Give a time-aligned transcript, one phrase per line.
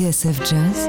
[0.00, 0.88] TSF Jazz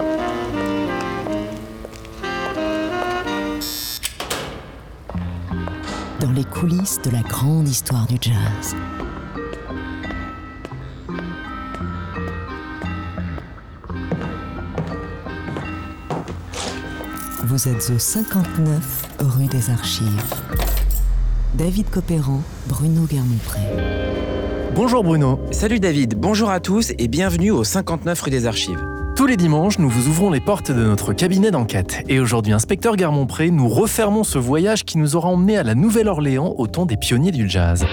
[6.21, 8.73] Dans les coulisses de la grande histoire du jazz.
[17.43, 20.07] Vous êtes au 59 rue des Archives.
[21.55, 23.59] David Copéran, Bruno Guermont-Pré.
[24.73, 25.41] Bonjour Bruno.
[25.51, 28.90] Salut David, bonjour à tous et bienvenue au 59 rue des Archives.
[29.21, 32.03] Tous les dimanches, nous vous ouvrons les portes de notre cabinet d'enquête.
[32.09, 36.55] Et aujourd'hui, inspecteur Guermont-Pré, nous refermons ce voyage qui nous aura emmenés à la Nouvelle-Orléans
[36.57, 37.85] au temps des pionniers du jazz.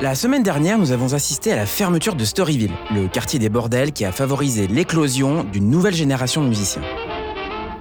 [0.00, 3.92] La semaine dernière, nous avons assisté à la fermeture de Storyville, le quartier des bordels
[3.92, 6.80] qui a favorisé l'éclosion d'une nouvelle génération de musiciens.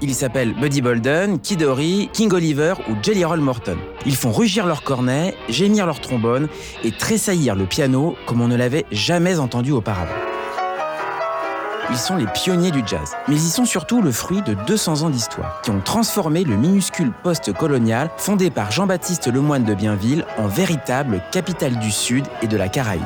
[0.07, 3.75] Ils s'appellent Buddy Bolden, Kid Ory, King Oliver ou Jelly Roll Morton.
[4.05, 6.47] Ils font rugir leurs cornets, gémir leur trombone
[6.83, 10.13] et tressaillir le piano comme on ne l'avait jamais entendu auparavant.
[11.89, 15.09] Ils sont les pionniers du jazz, mais ils sont surtout le fruit de 200 ans
[15.09, 20.47] d'histoire, qui ont transformé le minuscule poste colonial fondé par Jean-Baptiste Lemoine de Bienville en
[20.47, 23.01] véritable capitale du Sud et de la Caraïbe.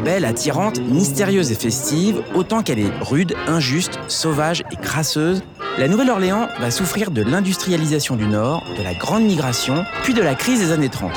[0.00, 5.42] Rebelle, attirante, mystérieuse et festive, autant qu'elle est rude, injuste, sauvage et crasseuse,
[5.76, 10.34] la Nouvelle-Orléans va souffrir de l'industrialisation du Nord, de la grande migration, puis de la
[10.34, 11.12] crise des années 30.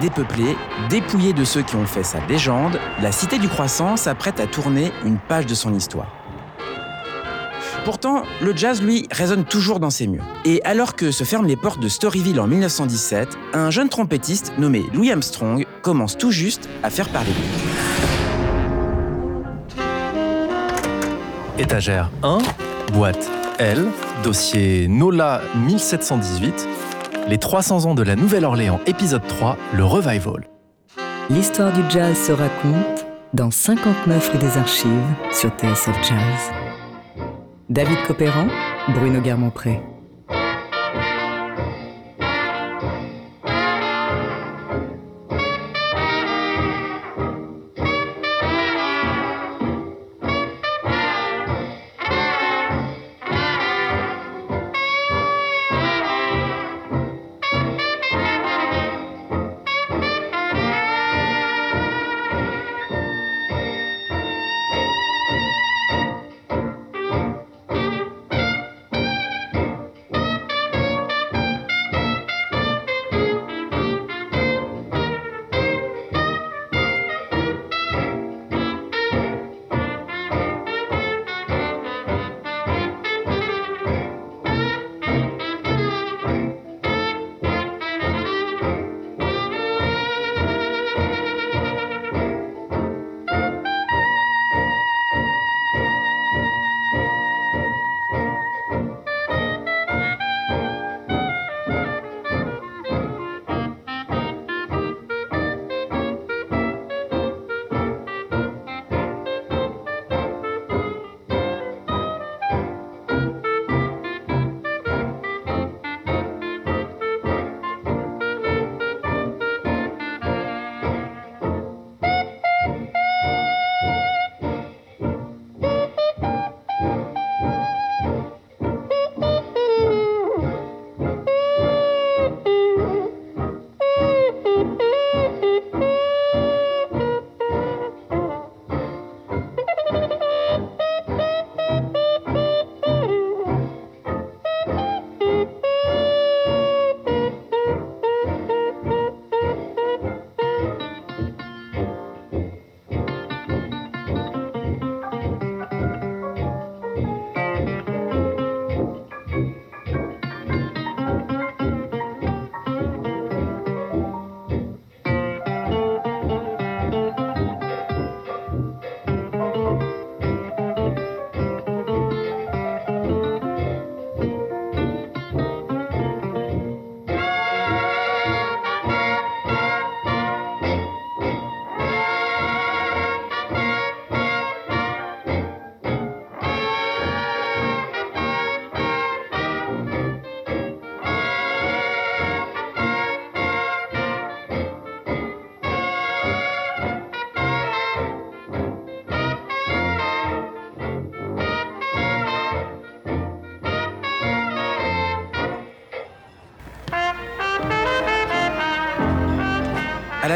[0.00, 0.56] Dépeuplée,
[0.90, 4.90] dépouillée de ceux qui ont fait sa légende, la Cité du Croissant s'apprête à tourner
[5.04, 6.25] une page de son histoire.
[7.86, 10.24] Pourtant, le jazz, lui, résonne toujours dans ses murs.
[10.44, 14.82] Et alors que se ferment les portes de Storyville en 1917, un jeune trompettiste nommé
[14.92, 17.44] Louis Armstrong commence tout juste à faire parler de lui.
[21.62, 22.38] Étagère 1,
[22.92, 23.30] boîte
[23.60, 23.86] L,
[24.24, 26.68] dossier NOLA 1718,
[27.28, 30.48] les 300 ans de la Nouvelle-Orléans, épisode 3, le revival.
[31.30, 34.90] L'histoire du jazz se raconte dans 59 rue des Archives
[35.30, 36.65] sur TSF Jazz.
[37.68, 38.46] David Copéran,
[38.94, 39.95] Bruno Guermont-Pré.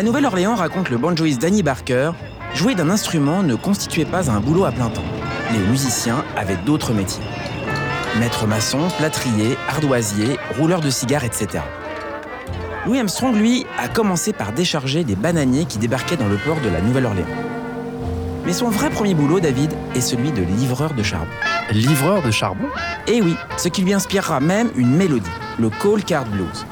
[0.00, 2.12] La Nouvelle-Orléans, raconte le banjoïste Danny Barker,
[2.54, 5.04] jouer d'un instrument ne constituait pas un boulot à plein temps.
[5.52, 7.22] Les musiciens avaient d'autres métiers.
[8.18, 11.62] Maître maçon, plâtrier, ardoisier, rouleur de cigares, etc.
[12.86, 16.70] Louis Armstrong, lui, a commencé par décharger des bananiers qui débarquaient dans le port de
[16.70, 17.26] la Nouvelle-Orléans.
[18.46, 21.26] Mais son vrai premier boulot, David, est celui de livreur de charbon.
[21.72, 22.68] Livreur de charbon?
[23.06, 26.64] Et oui, ce qui lui inspirera même une mélodie, le Coal Card Blues.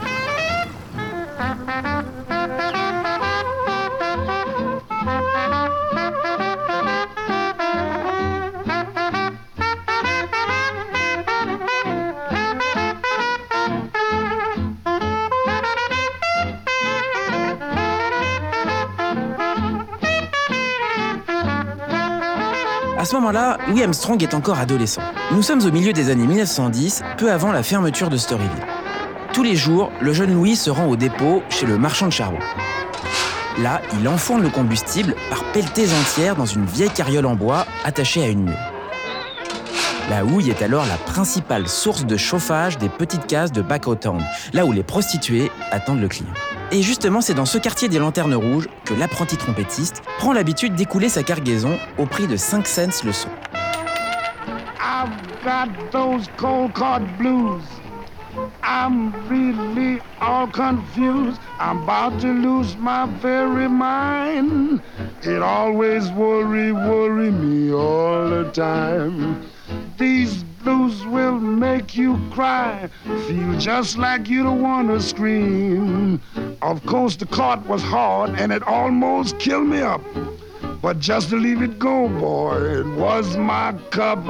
[22.99, 25.01] À ce moment-là, Louis Armstrong est encore adolescent.
[25.31, 28.51] Nous sommes au milieu des années 1910, peu avant la fermeture de Storyville.
[29.33, 32.41] Tous les jours, le jeune Louis se rend au dépôt chez le marchand de charbon.
[33.63, 38.25] Là, il enfourne le combustible par pelletées entières dans une vieille carriole en bois attachée
[38.25, 38.59] à une mule.
[40.11, 43.63] La houille est alors la principale source de chauffage des petites cases de
[43.95, 44.21] Town,
[44.53, 46.35] là où les prostituées attendent le client.
[46.71, 51.09] Et justement, c'est dans ce quartier des Lanternes Rouges que l'apprenti trompettiste prend l'habitude d'écouler
[51.09, 53.31] sa cargaison au prix de 5 cents le son.
[54.79, 55.09] I've
[55.43, 57.63] got those cold card blues.
[58.63, 61.41] I'm really all confused.
[61.59, 64.83] I'm about to lose my very mind.
[65.23, 69.43] It always worry, worry me all the time.
[69.97, 72.89] These blues will make you cry.
[73.27, 76.21] Feel just like you don't want to scream.
[76.63, 80.03] Of course, the cart was hard and it almost killed me up.
[80.81, 84.25] But just to leave it go, boy, it was my cup.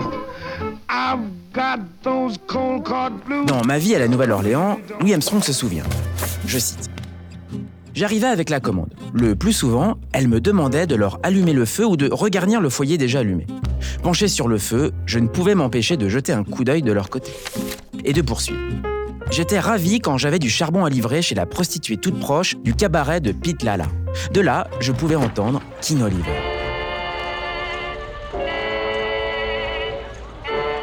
[0.88, 3.46] I've got those cold card blues.
[3.46, 5.84] Dans Ma vie à la Nouvelle-Orléans, Louis Armstrong se souvient.
[6.46, 6.97] Je cite.
[7.98, 8.94] J'arrivais avec la commande.
[9.12, 12.70] Le plus souvent, elle me demandait de leur allumer le feu ou de regarnir le
[12.70, 13.44] foyer déjà allumé.
[14.04, 17.10] Penché sur le feu, je ne pouvais m'empêcher de jeter un coup d'œil de leur
[17.10, 17.32] côté.
[18.04, 18.60] Et de poursuivre.
[19.32, 23.20] J'étais ravi quand j'avais du charbon à livrer chez la prostituée toute proche du cabaret
[23.20, 23.86] de Pete Lala.
[24.32, 26.22] De là, je pouvais entendre King Oliver.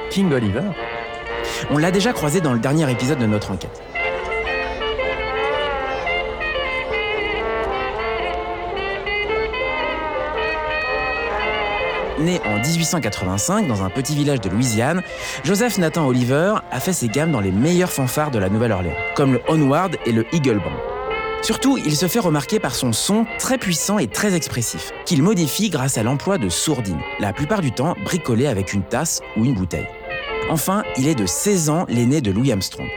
[0.10, 0.64] King Oliver?
[1.72, 3.95] On l'a déjà croisé dans le dernier épisode de notre enquête.
[12.18, 15.02] Né en 1885 dans un petit village de Louisiane,
[15.44, 19.34] Joseph Nathan Oliver a fait ses gammes dans les meilleures fanfares de la Nouvelle-Orléans, comme
[19.34, 21.42] le Onward et le Eagle Band.
[21.42, 25.70] Surtout, il se fait remarquer par son son très puissant et très expressif, qu'il modifie
[25.70, 29.54] grâce à l'emploi de sourdines, la plupart du temps bricolées avec une tasse ou une
[29.54, 29.88] bouteille.
[30.50, 32.88] Enfin, il est de 16 ans l'aîné de Louis Armstrong.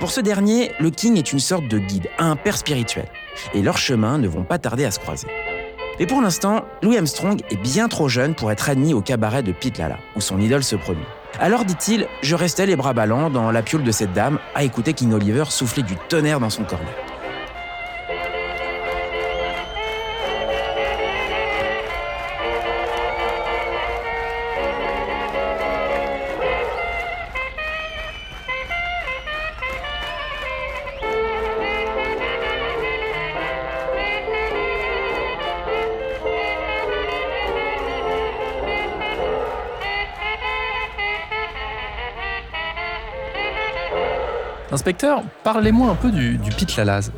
[0.00, 3.06] Pour ce dernier, le King est une sorte de guide, un père spirituel,
[3.54, 5.28] et leurs chemins ne vont pas tarder à se croiser.
[5.98, 9.52] Mais pour l'instant, Louis Armstrong est bien trop jeune pour être admis au cabaret de
[9.52, 11.04] Pete Lala, où son idole se produit.
[11.38, 14.92] Alors, dit-il, je restais les bras ballants dans la piole de cette dame à écouter
[14.92, 16.86] King Oliver souffler du tonnerre dans son cornet.
[44.84, 47.10] Inspecteur, parlez-moi un peu du, du Pete Lalaz.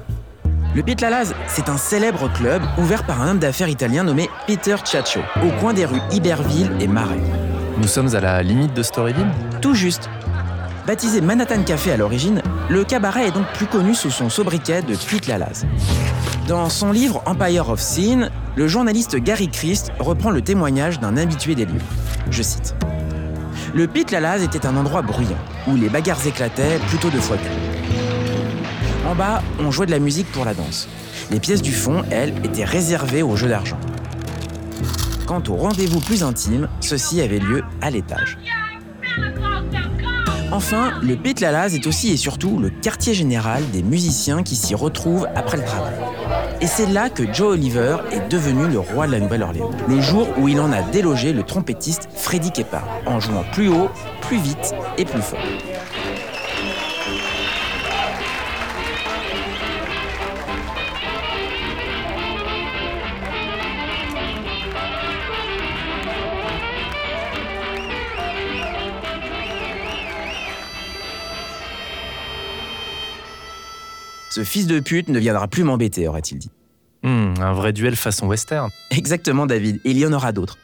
[0.76, 4.76] Le Pete Lalaz, c'est un célèbre club ouvert par un homme d'affaires italien nommé Peter
[4.84, 7.18] Ciaccio, au coin des rues Iberville et Marais.
[7.78, 9.26] Nous sommes à la limite de Storyville
[9.60, 10.08] Tout juste.
[10.86, 14.94] Baptisé Manhattan Café à l'origine, le cabaret est donc plus connu sous son sobriquet de
[14.94, 15.66] Pete Lalaz.
[16.46, 21.56] Dans son livre Empire of Sin, le journaliste Gary Christ reprend le témoignage d'un habitué
[21.56, 21.82] des lieux.
[22.30, 22.76] Je cite.
[23.76, 25.36] Le Pete Lalaz était un endroit bruyant,
[25.68, 29.06] où les bagarres éclataient plutôt de fois qu'une.
[29.06, 30.88] En bas, on jouait de la musique pour la danse.
[31.30, 33.76] Les pièces du fond, elles, étaient réservées aux jeux d'argent.
[35.26, 38.38] Quant aux rendez-vous plus intimes, ceux-ci avaient lieu à l'étage.
[40.52, 44.74] Enfin, le Pete Lalaz est aussi et surtout le quartier général des musiciens qui s'y
[44.74, 45.92] retrouvent après le travail.
[46.60, 50.26] Et c'est là que Joe Oliver est devenu le roi de la Nouvelle-Orléans, le jour
[50.38, 53.90] où il en a délogé le trompettiste Freddie Keppard, en jouant plus haut,
[54.22, 55.38] plus vite et plus fort.
[74.36, 76.50] Ce fils de pute ne viendra plus m'embêter, aurait-il dit.
[77.02, 78.68] Hmm, un vrai duel façon western.
[78.90, 80.58] Exactement, David, et il y en aura d'autres.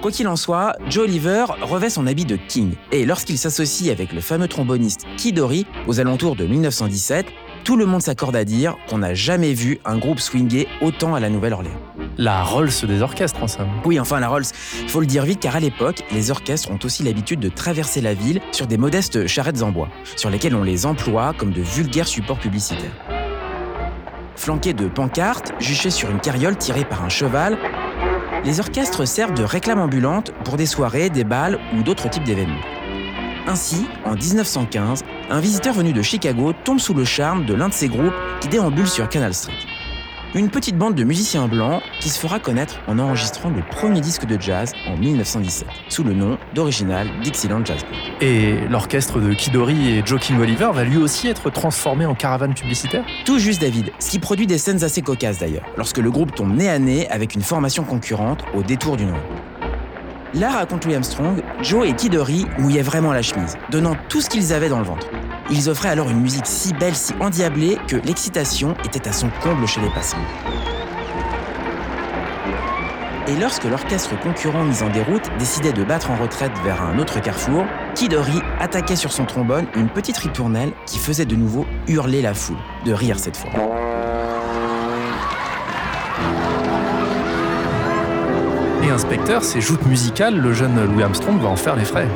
[0.00, 4.12] Quoi qu'il en soit, Joe Oliver revêt son habit de King, et lorsqu'il s'associe avec
[4.12, 7.26] le fameux tromboniste Kid Ory aux alentours de 1917,
[7.64, 11.20] tout le monde s'accorde à dire qu'on n'a jamais vu un groupe swinguer autant à
[11.20, 11.80] la Nouvelle-Orléans.
[12.18, 13.70] La Rolls des orchestres, en somme.
[13.84, 14.44] Oui, enfin la Rolls,
[14.88, 18.12] faut le dire vite car à l'époque, les orchestres ont aussi l'habitude de traverser la
[18.12, 22.06] ville sur des modestes charrettes en bois, sur lesquelles on les emploie comme de vulgaires
[22.06, 22.92] supports publicitaires.
[24.36, 27.56] Flanqués de pancartes, juchés sur une carriole tirée par un cheval,
[28.44, 32.60] les orchestres servent de réclame ambulante pour des soirées, des balles ou d'autres types d'événements.
[33.46, 37.74] Ainsi, en 1915, un visiteur venu de Chicago tombe sous le charme de l'un de
[37.74, 39.71] ces groupes qui déambule sur Canal Street.
[40.34, 44.24] Une petite bande de musiciens blancs qui se fera connaître en enregistrant le premier disque
[44.24, 47.98] de jazz en 1917, sous le nom d'original Dixieland Jazz Band.
[48.22, 52.54] Et l'orchestre de Kidori et Joe King Oliver va lui aussi être transformé en caravane
[52.54, 53.04] publicitaire?
[53.26, 56.56] Tout juste David, ce qui produit des scènes assez cocasses d'ailleurs, lorsque le groupe tombe
[56.56, 59.18] nez à nez avec une formation concurrente au détour d'une rue.
[60.32, 64.54] Là, raconte Louis Armstrong, Joe et Kidori mouillaient vraiment la chemise, donnant tout ce qu'ils
[64.54, 65.08] avaient dans le ventre.
[65.54, 69.68] Ils offraient alors une musique si belle, si endiablée, que l'excitation était à son comble
[69.68, 70.16] chez les passants.
[73.28, 77.20] Et lorsque l'orchestre concurrent mis en déroute décidait de battre en retraite vers un autre
[77.20, 82.32] carrefour, Kidori attaquait sur son trombone une petite ritournelle qui faisait de nouveau hurler la
[82.32, 82.56] foule,
[82.86, 83.50] de rire cette fois.
[88.82, 92.08] Et inspecteur, ces joutes musicales, le jeune Louis Armstrong va en faire les frais.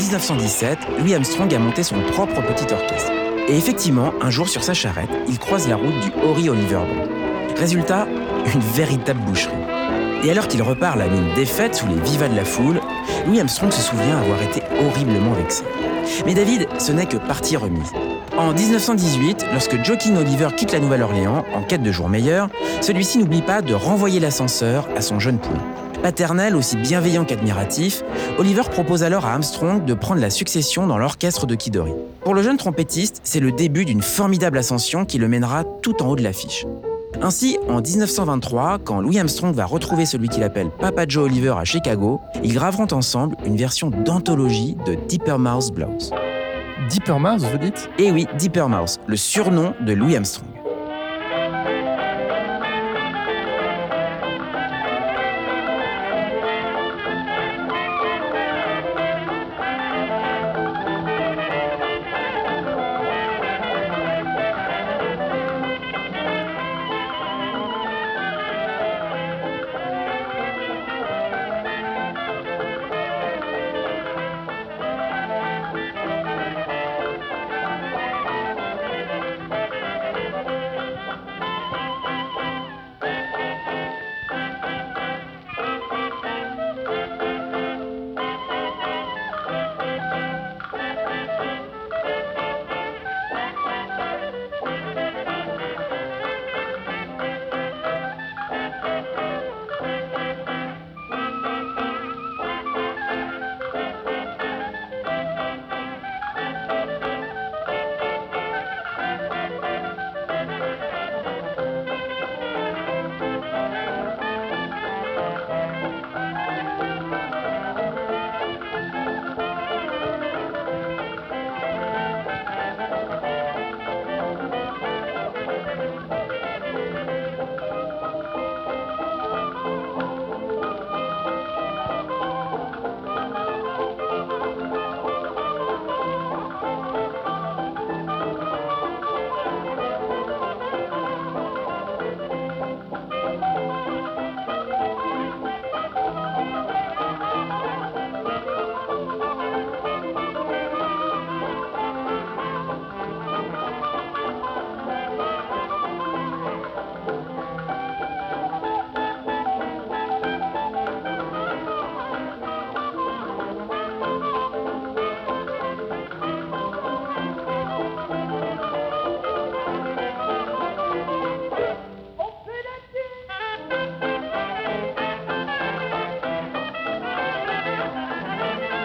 [0.00, 3.12] En 1917, Louis Armstrong a monté son propre petit orchestre.
[3.48, 7.54] Et effectivement, un jour sur sa charrette, il croise la route du Horry Oliver Band.
[7.54, 8.08] Résultat,
[8.54, 9.52] une véritable boucherie.
[10.24, 12.80] Et alors qu'il repart la mine défaite sous les vivas de la foule,
[13.26, 15.64] Louis Armstrong se souvient avoir été horriblement vexé.
[16.24, 17.92] Mais David, ce n'est que partie remise.
[18.38, 22.48] En 1918, lorsque Joaquin Oliver quitte la Nouvelle-Orléans en quête de jours meilleurs,
[22.80, 25.89] celui-ci n'oublie pas de renvoyer l'ascenseur à son jeune poulain.
[26.02, 28.02] Paternel, aussi bienveillant qu'admiratif,
[28.38, 31.92] Oliver propose alors à Armstrong de prendre la succession dans l'orchestre de Kidori.
[32.22, 36.08] Pour le jeune trompettiste, c'est le début d'une formidable ascension qui le mènera tout en
[36.08, 36.64] haut de l'affiche.
[37.20, 41.64] Ainsi, en 1923, quand Louis Armstrong va retrouver celui qu'il appelle Papa Joe Oliver à
[41.64, 46.12] Chicago, ils graveront ensemble une version d'anthologie de Deeper Mouse Blues.
[46.88, 47.90] Deeper Mouse, vous dites?
[47.98, 50.49] Et oui, Deeper Mouse, le surnom de Louis Armstrong.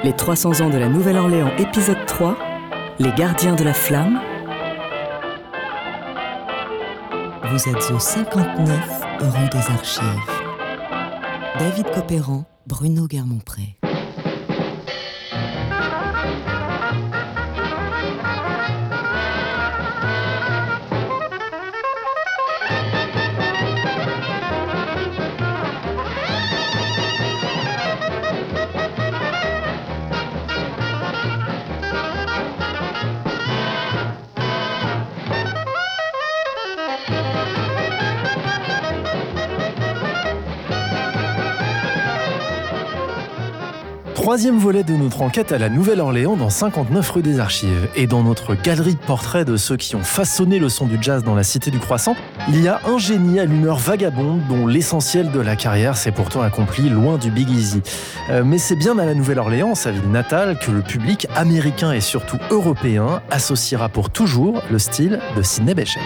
[0.06, 2.38] Les 300 ans de la Nouvelle-Orléans, épisode 3,
[3.00, 4.22] Les gardiens de la flamme.
[7.50, 10.06] Vous êtes au 59 rue des Archives.
[11.58, 13.78] David Copéran, Bruno Guermont-Pré.
[44.36, 47.88] Troisième volet de notre enquête à la Nouvelle-Orléans dans 59 rue des Archives.
[47.96, 51.24] Et dans notre galerie de portraits de ceux qui ont façonné le son du jazz
[51.24, 52.18] dans la cité du Croissant,
[52.50, 56.42] il y a un génie à l'humeur vagabonde dont l'essentiel de la carrière s'est pourtant
[56.42, 57.82] accompli loin du Big Easy.
[58.30, 62.02] Euh, mais c'est bien à la Nouvelle-Orléans, sa ville natale, que le public américain et
[62.02, 66.02] surtout européen associera pour toujours le style de Sidney Bechet.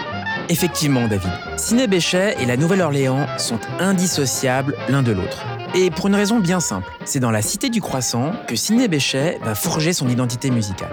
[0.48, 1.32] Effectivement, David.
[1.56, 5.44] Sidney Bechet et la Nouvelle-Orléans sont indissociables l'un de l'autre.
[5.74, 9.38] Et pour une raison bien simple, c'est dans la cité du croissant que Sidney Bechet
[9.44, 10.90] va forger son identité musicale.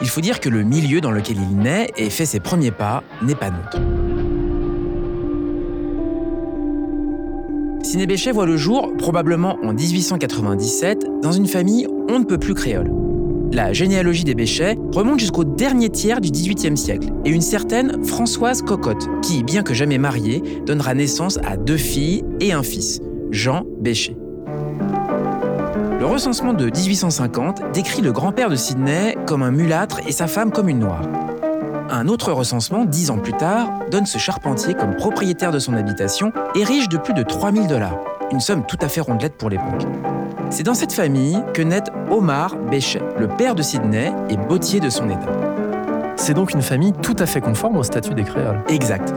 [0.00, 3.02] Il faut dire que le milieu dans lequel il naît et fait ses premiers pas
[3.22, 3.78] n'est pas neutre.
[7.82, 12.54] Sidney Bechet voit le jour, probablement en 1897, dans une famille on ne peut plus
[12.54, 12.90] créole.
[13.52, 18.62] La généalogie des Béchets remonte jusqu'au dernier tiers du XVIIIe siècle, et une certaine Françoise
[18.62, 23.00] Cocotte, qui, bien que jamais mariée, donnera naissance à deux filles et un fils,
[23.34, 24.16] Jean Béchet.
[25.98, 30.52] Le recensement de 1850 décrit le grand-père de Sydney comme un mulâtre et sa femme
[30.52, 31.02] comme une noire.
[31.90, 36.32] Un autre recensement, dix ans plus tard, donne ce charpentier comme propriétaire de son habitation
[36.54, 37.98] et riche de plus de 3000 dollars,
[38.30, 39.84] une somme tout à fait rondelette pour l'époque.
[40.50, 44.90] C'est dans cette famille que naît Omar Béchet, le père de Sydney et bottier de
[44.90, 45.32] son état.
[46.14, 48.62] C'est donc une famille tout à fait conforme au statut des créoles.
[48.68, 49.12] Exact.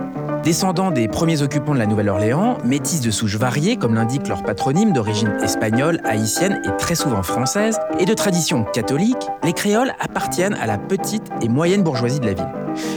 [0.48, 4.94] Descendants des premiers occupants de la Nouvelle-Orléans, métis de souches variées, comme l'indique leur patronyme
[4.94, 10.66] d'origine espagnole, haïtienne et très souvent française, et de tradition catholique, les créoles appartiennent à
[10.66, 12.48] la petite et moyenne bourgeoisie de la ville.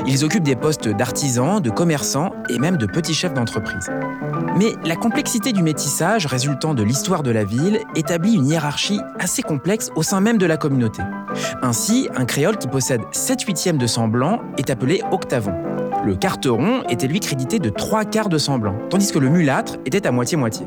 [0.06, 3.90] Ils occupent des postes d'artisans, de commerçants et même de petits chefs d'entreprise.
[4.56, 9.42] Mais la complexité du métissage résultant de l'histoire de la ville établit une hiérarchie assez
[9.42, 11.02] complexe au sein même de la communauté.
[11.62, 15.54] Ainsi, un créole qui possède 7 huitièmes de sang blanc est appelé octavon.
[16.02, 19.76] Le carteron était lui crédité de trois quarts de sang blanc, tandis que le mulâtre
[19.84, 20.64] était à moitié-moitié.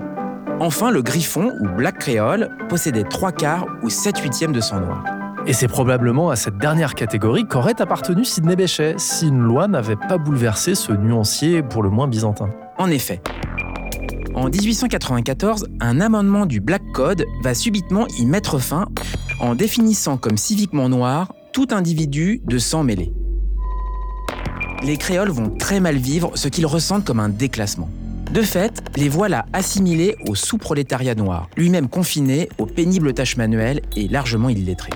[0.60, 5.04] Enfin, le griffon, ou black créole, possédait trois quarts ou sept huitièmes de sang noir.
[5.48, 9.96] Et c'est probablement à cette dernière catégorie qu'aurait appartenu Sidney Bechet si une loi n'avait
[9.96, 12.52] pas bouleversé ce nuancier pour le moins byzantin.
[12.78, 13.19] En effet.
[14.36, 18.86] En 1894, un amendement du Black Code va subitement y mettre fin
[19.39, 23.12] en définissant comme civiquement noir tout individu de sang mêlé
[24.84, 27.89] les créoles vont très mal vivre ce qu'ils ressentent comme un déclassement.
[28.32, 34.08] De fait, les voilà assimilés au sous-prolétariat noir, lui-même confiné aux pénibles tâches manuelles et
[34.08, 34.91] largement illettré.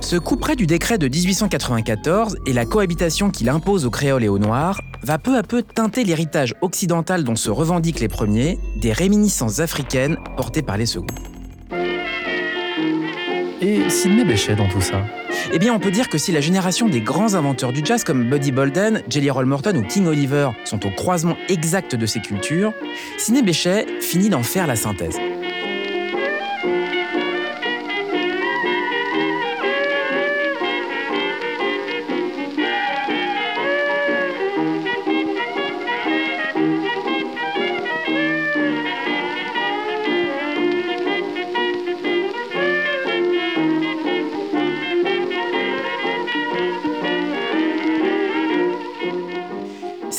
[0.00, 4.28] Ce coup près du décret de 1894 et la cohabitation qu'il impose aux créoles et
[4.28, 8.92] aux noirs va peu à peu teinter l'héritage occidental dont se revendiquent les premiers, des
[8.92, 11.06] réminiscences africaines portées par les seconds.
[13.60, 15.02] Et Sidney Bechet dans tout ça?
[15.52, 18.28] Eh bien, on peut dire que si la génération des grands inventeurs du jazz comme
[18.28, 22.72] Buddy Bolden, Jelly Roll Morton ou King Oliver sont au croisement exact de ces cultures,
[23.18, 25.18] Sidney Bechet finit d'en faire la synthèse.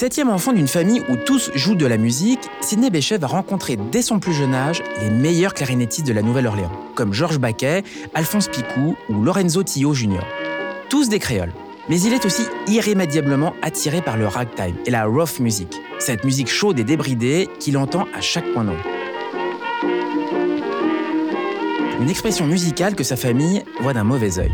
[0.05, 4.03] Septième enfant d'une famille où tous jouent de la musique, Sidney Bechet va rencontrer dès
[4.03, 7.81] son plus jeune âge les meilleurs clarinettistes de la Nouvelle-Orléans, comme Georges Baquet,
[8.13, 10.21] Alphonse Picou ou Lorenzo Tillot Jr.
[10.89, 11.53] Tous des créoles.
[11.89, 16.49] Mais il est aussi irrémédiablement attiré par le ragtime et la rough music, cette musique
[16.49, 18.73] chaude et débridée qu'il entend à chaque coin de.
[21.99, 24.51] Une expression musicale que sa famille voit d'un mauvais œil.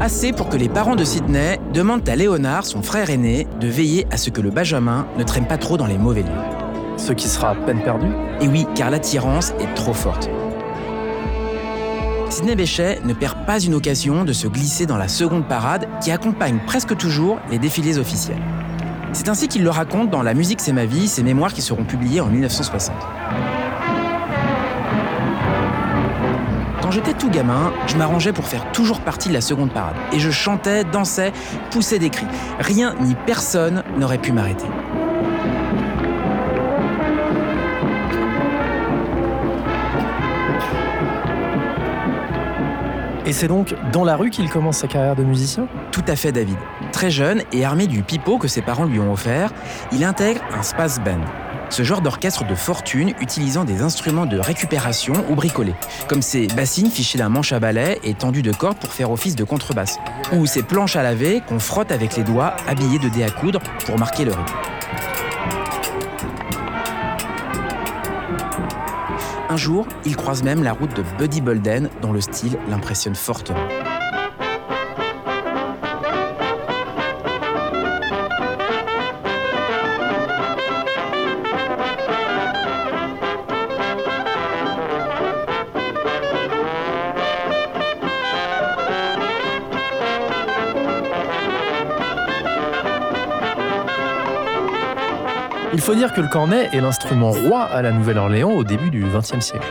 [0.00, 4.06] Assez pour que les parents de Sidney demandent à Léonard, son frère aîné, de veiller
[4.10, 6.96] à ce que le Benjamin ne traîne pas trop dans les mauvais lieux.
[6.96, 10.28] Ce qui sera peine perdue Et oui, car l'attirance est trop forte.
[12.28, 16.10] Sidney Bechet ne perd pas une occasion de se glisser dans la seconde parade qui
[16.10, 18.42] accompagne presque toujours les défilés officiels.
[19.12, 21.84] C'est ainsi qu'il le raconte dans La musique c'est ma vie, ses mémoires qui seront
[21.84, 22.94] publiées en 1960.
[26.94, 29.96] j'étais tout gamin, je m'arrangeais pour faire toujours partie de la seconde parade.
[30.12, 31.32] Et je chantais, dansais,
[31.72, 32.26] poussais des cris.
[32.60, 34.66] Rien ni personne n'aurait pu m'arrêter.
[43.26, 45.66] Et c'est donc dans la rue qu'il commence sa carrière de musicien?
[45.90, 46.58] Tout à fait David.
[46.92, 49.50] Très jeune et armé du pipeau que ses parents lui ont offert,
[49.90, 51.24] il intègre un space band,
[51.74, 55.74] ce genre d'orchestre de fortune utilisant des instruments de récupération ou bricolés,
[56.06, 59.34] comme ces bassines fichées d'un manche à balai et tendues de cordes pour faire office
[59.34, 59.98] de contrebasse,
[60.32, 63.58] ou ces planches à laver qu'on frotte avec les doigts habillés de dés à coudre
[63.86, 64.54] pour marquer le rythme.
[69.50, 73.58] Un jour, il croise même la route de Buddy Bolden, dont le style l'impressionne fortement.
[95.84, 99.40] Faut dire que le cornet est l'instrument roi à la Nouvelle-Orléans au début du XXe
[99.40, 99.66] siècle.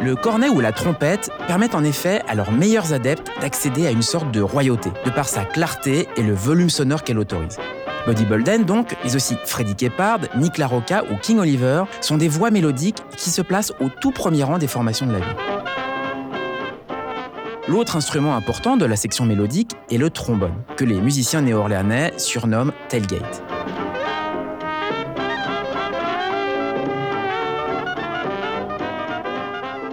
[0.00, 4.00] Le cornet ou la trompette permettent en effet à leurs meilleurs adeptes d'accéder à une
[4.00, 7.58] sorte de royauté, de par sa clarté et le volume sonore qu'elle autorise.
[8.06, 12.50] Buddy Bolden, donc, mais aussi Freddie Keppard, Nick LaRocca ou King Oliver sont des voix
[12.50, 15.36] mélodiques qui se placent au tout premier rang des formations de la vie.
[17.68, 22.72] L'autre instrument important de la section mélodique est le trombone, que les musiciens néo-orléanais surnomment
[22.88, 23.51] tailgate.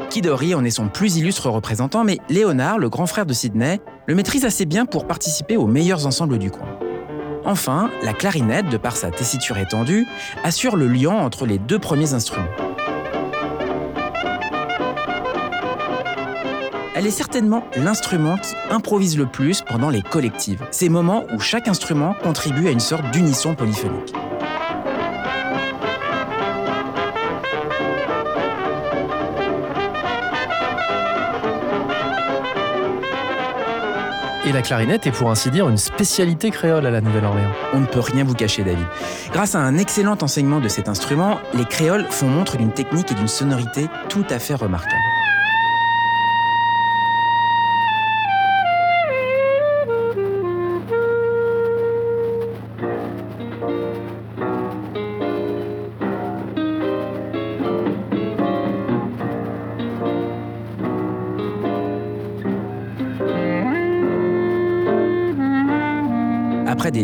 [0.10, 4.16] Kidori en est son plus illustre représentant, mais Léonard, le grand frère de Sidney, le
[4.16, 6.68] maîtrise assez bien pour participer aux meilleurs ensembles du coin.
[7.46, 10.08] Enfin, la clarinette, de par sa tessiture étendue,
[10.44, 12.50] assure le lien entre les deux premiers instruments.
[16.96, 21.68] Elle est certainement l'instrument qui improvise le plus pendant les collectives, ces moments où chaque
[21.68, 24.14] instrument contribue à une sorte d'unisson polyphonique.
[34.50, 37.52] Et la clarinette est pour ainsi dire une spécialité créole à la Nouvelle-Orléans.
[37.74, 38.88] On ne peut rien vous cacher, David.
[39.32, 43.16] Grâce à un excellent enseignement de cet instrument, les créoles font montre d'une technique et
[43.16, 45.19] d'une sonorité tout à fait remarquables.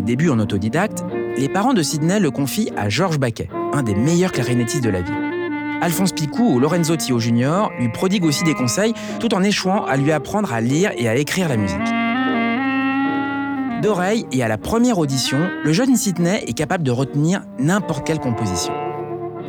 [0.06, 1.04] Débuts en autodidacte,
[1.36, 5.02] les parents de Sidney le confient à Georges Baquet, un des meilleurs clarinettistes de la
[5.02, 5.14] ville.
[5.82, 7.70] Alphonse Picou ou Lorenzo Tio Jr.
[7.78, 11.16] lui prodiguent aussi des conseils tout en échouant à lui apprendre à lire et à
[11.16, 11.78] écrire la musique.
[13.82, 18.20] D'oreille et à la première audition, le jeune Sidney est capable de retenir n'importe quelle
[18.20, 18.74] composition.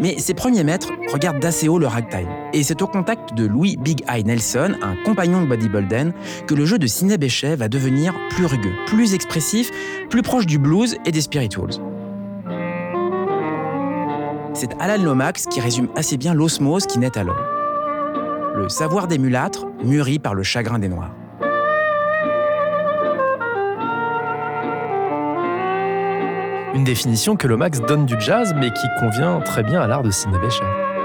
[0.01, 2.29] Mais ses premiers maîtres regardent d'assez haut le ragtime.
[2.53, 6.13] Et c'est au contact de Louis Big Eye Nelson, un compagnon de Buddy Bolden,
[6.47, 9.71] que le jeu de Sidney Bechet va devenir plus rugueux, plus expressif,
[10.11, 11.73] plus proche du blues et des spirituals.
[14.53, 17.41] C'est Alan Lomax qui résume assez bien l'osmose qui naît alors.
[18.55, 21.15] Le savoir des mulâtres mûri par le chagrin des noirs.
[26.77, 30.11] Une définition que Lomax donne du jazz, mais qui convient très bien à l'art de
[30.11, 30.62] Sidney Bechet.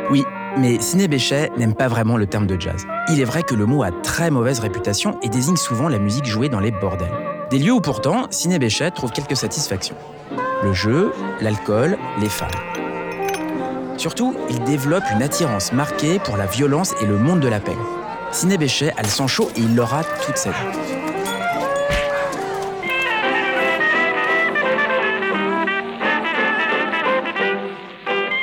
[0.10, 0.26] Oui,
[0.58, 2.86] mais Sidney Bechet n'aime pas vraiment le terme de jazz.
[3.08, 6.26] Il est vrai que le mot a très mauvaise réputation et désigne souvent la musique
[6.26, 7.14] jouée dans les bordels.
[7.52, 9.96] Des lieux où pourtant, Sidney Bechet trouve quelques satisfactions.
[10.62, 12.50] Le jeu, l'alcool, les femmes.
[13.96, 17.78] Surtout, il développe une attirance marquée pour la violence et le monde de la paix.
[18.34, 21.01] Sidney Bechet a le sang chaud et il l'aura toute sa vie.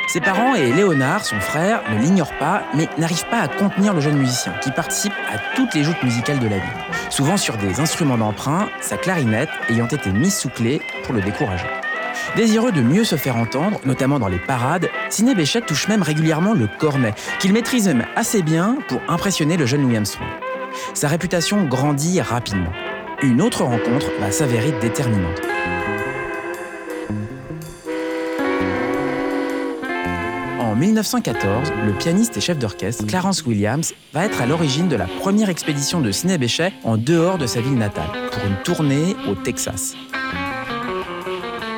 [0.09, 4.01] Ses parents et Léonard, son frère, ne l'ignorent pas, mais n'arrivent pas à contenir le
[4.01, 6.85] jeune musicien, qui participe à toutes les joutes musicales de la ville.
[7.11, 11.66] Souvent sur des instruments d'emprunt, sa clarinette ayant été mise sous clé pour le décourager.
[12.37, 16.55] Désireux de mieux se faire entendre, notamment dans les parades, Sidney Bechet touche même régulièrement
[16.55, 20.29] le cornet, qu'il maîtrise même assez bien pour impressionner le jeune Louis Armstrong.
[20.94, 22.73] Sa réputation grandit rapidement.
[23.23, 25.58] Une autre rencontre va s'avérer déterminante.
[30.79, 35.49] 1914, le pianiste et chef d'orchestre Clarence Williams va être à l'origine de la première
[35.49, 39.97] expédition de Sidney Bechet en dehors de sa ville natale, pour une tournée au Texas.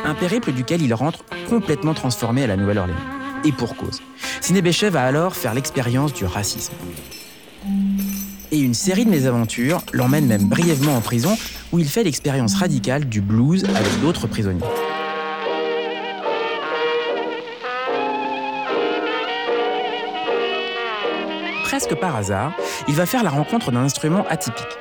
[0.04, 2.98] Un périple duquel il rentre complètement transformé à la Nouvelle-Orléans.
[3.44, 4.02] Et pour cause.
[4.42, 6.74] Sidney Bechet va alors faire l'expérience du racisme.
[8.52, 11.38] Et une série de mésaventures l'emmène même brièvement en prison,
[11.72, 14.60] où il fait l'expérience radicale du blues avec d'autres prisonniers.
[21.70, 22.52] Presque par hasard,
[22.88, 24.76] il va faire la rencontre d'un instrument atypique.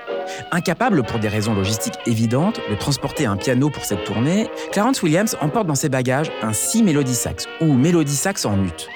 [0.52, 5.38] Incapable, pour des raisons logistiques évidentes, de transporter un piano pour cette tournée, Clarence Williams
[5.40, 8.88] emporte dans ses bagages un si mélodie sax, ou mélodie sax en ut.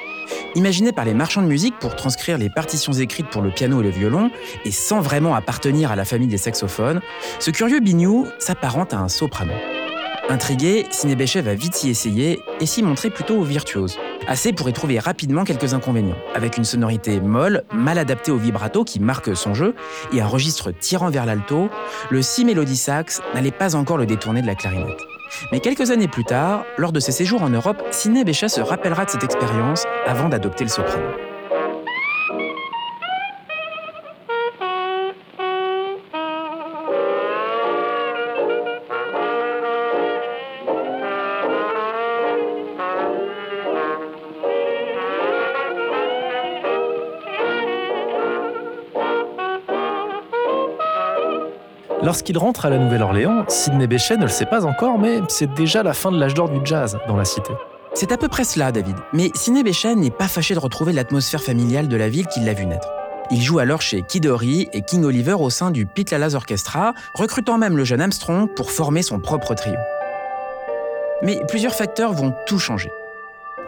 [0.55, 3.83] Imaginé par les marchands de musique pour transcrire les partitions écrites pour le piano et
[3.83, 4.31] le violon,
[4.65, 6.99] et sans vraiment appartenir à la famille des saxophones,
[7.37, 9.53] ce curieux bignou s'apparente à un soprano.
[10.29, 13.97] Intrigué, Ciné Béchet va vite s'y essayer et s'y montrer plutôt virtuose.
[14.25, 18.85] Assez pour y trouver rapidement quelques inconvénients, avec une sonorité molle, mal adaptée au vibrato
[18.85, 19.75] qui marque son jeu,
[20.13, 21.69] et un registre tirant vers l'alto,
[22.09, 25.01] le si mélodie sax n'allait pas encore le détourner de la clarinette.
[25.51, 27.83] Mais quelques années plus tard, lors de ses séjours en Europe,
[28.25, 31.32] Bechet se rappellera de cette expérience avant d'adopter le soprano.
[52.03, 55.83] Lorsqu'il rentre à la Nouvelle-Orléans, Sidney Bechet ne le sait pas encore, mais c'est déjà
[55.83, 57.53] la fin de l'âge d'or du jazz dans la cité.
[57.93, 58.97] C'est à peu près cela, David.
[59.13, 62.53] Mais Sidney Bechet n'est pas fâché de retrouver l'atmosphère familiale de la ville qui l'a
[62.53, 62.89] vu naître.
[63.31, 66.93] Il joue alors chez Kid Ory et King Oliver au sein du Pete Lalas Orchestra,
[67.13, 69.77] recrutant même le jeune Armstrong pour former son propre trio.
[71.21, 72.91] Mais plusieurs facteurs vont tout changer.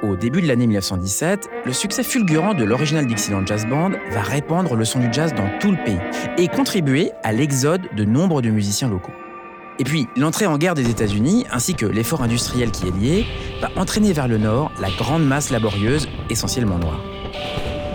[0.04, 4.76] Au début de l'année 1917, le succès fulgurant de l'original Dixieland Jazz Band va répandre
[4.76, 6.00] le son du jazz dans tout le pays
[6.38, 9.14] et contribuer à l'exode de nombre de musiciens locaux.
[9.80, 13.26] Et puis, l'entrée en guerre des États-Unis, ainsi que l'effort industriel qui est lié,
[13.62, 17.00] va entraîner vers le nord la grande masse laborieuse, essentiellement noire.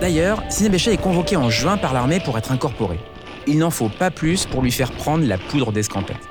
[0.01, 2.99] D'ailleurs, Sidney Bechet est convoqué en juin par l'armée pour être incorporé.
[3.47, 6.30] Il n'en faut pas plus pour lui faire prendre la poudre d'escampette.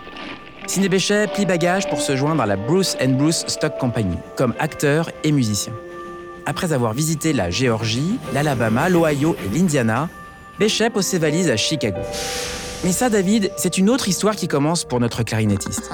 [0.70, 5.10] Sidney Bechet plie bagage pour se joindre à la Bruce Bruce Stock Company comme acteur
[5.24, 5.74] et musicien.
[6.46, 10.10] Après avoir visité la Géorgie, l'Alabama, l'Ohio et l'Indiana,
[10.60, 12.02] Bechet pose ses valises à Chicago.
[12.84, 15.90] Mais ça, David, c'est une autre histoire qui commence pour notre clarinettiste.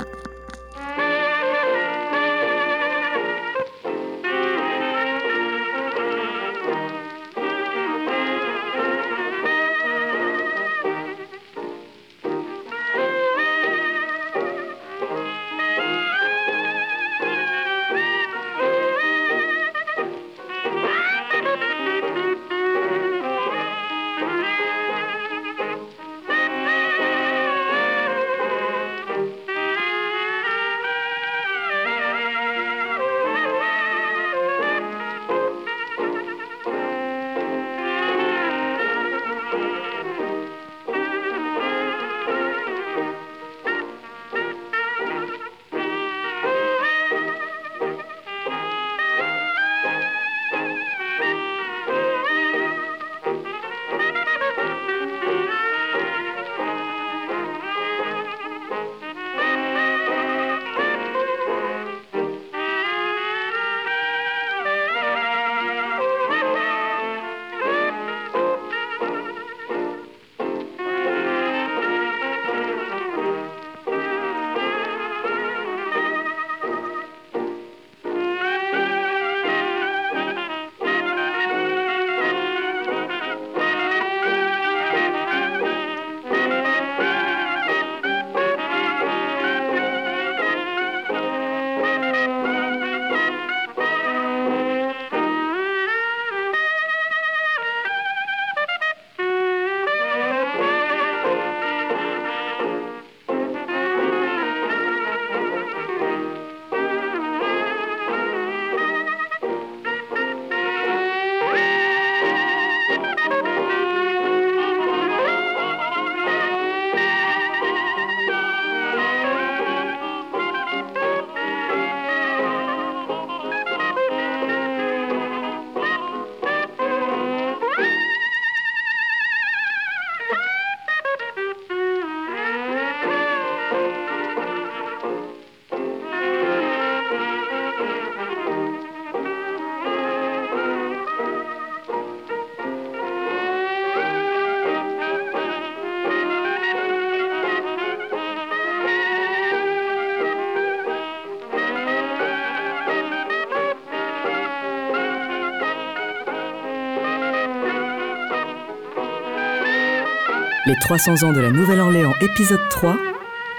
[160.68, 162.98] Les 300 ans de la Nouvelle-Orléans, épisode 3,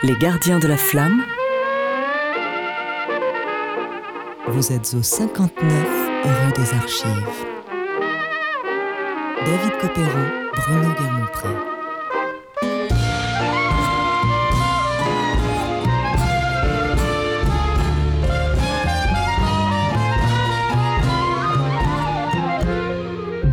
[0.02, 1.22] Les gardiens de la flamme.
[4.48, 5.70] Vous êtes au 59
[6.24, 7.46] rue des Archives.
[9.38, 11.75] David Copéran, Bruno Guermont-Pré.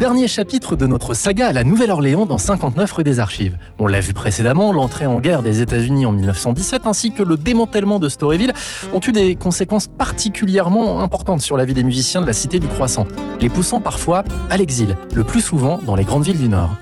[0.03, 3.57] Dernier chapitre de notre saga à la Nouvelle-Orléans dans 59 rue des Archives.
[3.79, 7.99] On l'a vu précédemment, l'entrée en guerre des États-Unis en 1917 ainsi que le démantèlement
[7.99, 8.51] de Storyville
[8.93, 12.67] ont eu des conséquences particulièrement importantes sur la vie des musiciens de la cité du
[12.67, 13.07] Croissant,
[13.39, 16.75] les poussant parfois à l'exil, le plus souvent dans les grandes villes du Nord.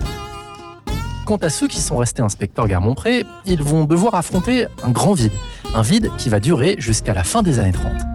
[1.27, 5.31] Quant à ceux qui sont restés inspecteurs Guermont-Pré, ils vont devoir affronter un grand vide,
[5.75, 8.10] un vide qui va durer jusqu'à la fin des années 30.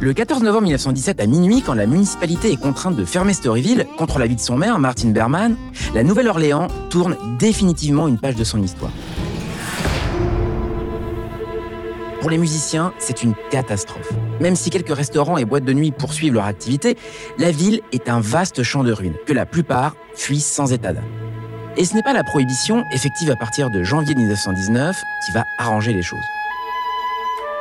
[0.00, 4.20] Le 14 novembre 1917 à minuit, quand la municipalité est contrainte de fermer Storyville contre
[4.20, 5.56] l'avis de son maire, Martin Berman,
[5.92, 8.92] la Nouvelle-Orléans tourne définitivement une page de son histoire.
[12.20, 14.12] Pour les musiciens, c'est une catastrophe.
[14.40, 16.96] Même si quelques restaurants et boîtes de nuit poursuivent leur activité,
[17.36, 21.02] la ville est un vaste champ de ruines que la plupart fuient sans état d'âme.
[21.76, 25.92] Et ce n'est pas la prohibition, effective à partir de janvier 1919, qui va arranger
[25.92, 26.37] les choses.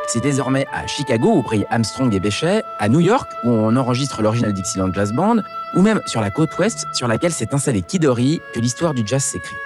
[0.07, 4.21] C'est désormais à Chicago, où brillent Armstrong et Bechet, à New York, où on enregistre
[4.21, 5.39] l'original Dixieland Jazz Band,
[5.75, 9.21] ou même sur la côte ouest, sur laquelle s'est installé Kidori, que l'histoire du jazz
[9.21, 9.57] s'écrit.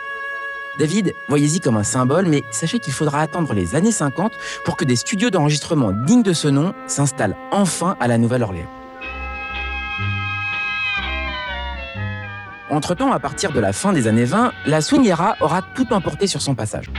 [0.79, 4.33] David, voyez-y comme un symbole, mais sachez qu'il faudra attendre les années 50
[4.65, 8.69] pour que des studios d'enregistrement dignes de ce nom s'installent enfin à la Nouvelle-Orléans.
[12.71, 16.41] Entre-temps, à partir de la fin des années 20, la swing aura tout emporté sur
[16.41, 16.89] son passage.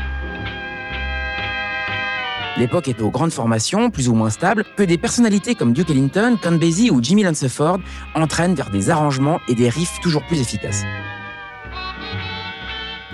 [2.58, 6.36] L'époque est aux grandes formations, plus ou moins stables, que des personnalités comme Duke Ellington,
[6.40, 7.78] Count Basie ou Jimmy Lanceford
[8.14, 10.84] entraînent vers des arrangements et des riffs toujours plus efficaces.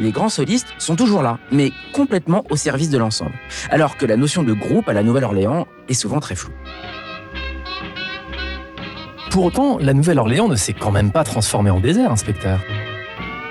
[0.00, 3.34] Les grands solistes sont toujours là, mais complètement au service de l'ensemble,
[3.70, 6.52] alors que la notion de groupe à la Nouvelle-Orléans est souvent très floue.
[9.30, 12.60] Pour autant, la Nouvelle-Orléans ne s'est quand même pas transformée en désert, inspecteur.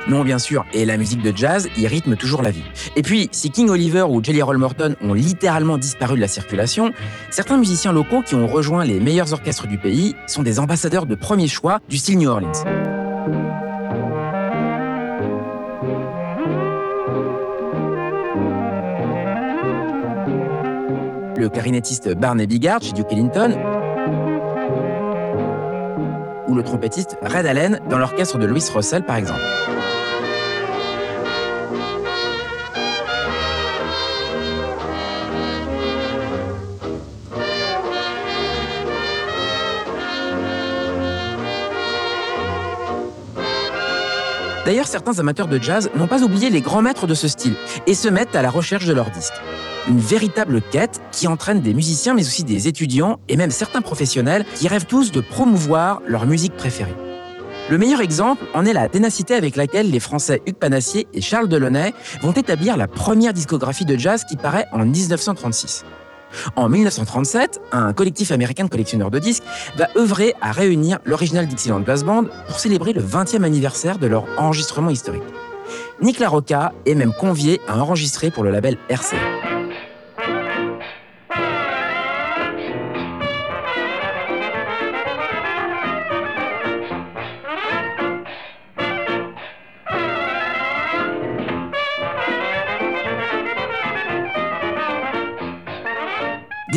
[0.10, 2.64] Non, bien sûr, et la musique de jazz y rythme toujours la vie.
[2.96, 6.94] Et puis, si King Oliver ou Jelly Roll Morton ont littéralement disparu de la circulation,
[7.30, 11.16] certains musiciens locaux qui ont rejoint les meilleurs orchestres du pays sont des ambassadeurs de
[11.16, 12.54] premier choix du style New Orleans.
[21.38, 23.52] Le clarinettiste Barney Bigard chez Duke Ellington,
[26.48, 29.42] ou le trompettiste Red Allen dans l'orchestre de Louis Russell par exemple.
[44.68, 47.94] D'ailleurs, certains amateurs de jazz n'ont pas oublié les grands maîtres de ce style et
[47.94, 49.42] se mettent à la recherche de leurs disques.
[49.88, 54.44] Une véritable quête qui entraîne des musiciens mais aussi des étudiants et même certains professionnels
[54.56, 56.98] qui rêvent tous de promouvoir leur musique préférée.
[57.70, 61.48] Le meilleur exemple en est la ténacité avec laquelle les Français Hugues Panassier et Charles
[61.48, 65.86] Delaunay vont établir la première discographie de jazz qui paraît en 1936.
[66.56, 69.44] En 1937, un collectif américain de collectionneurs de disques
[69.78, 74.26] va œuvrer à réunir l'original Dixieland Brass Band pour célébrer le 20e anniversaire de leur
[74.38, 75.24] enregistrement historique.
[76.02, 79.47] Nick LaRocca est même convié à enregistrer pour le label RCA.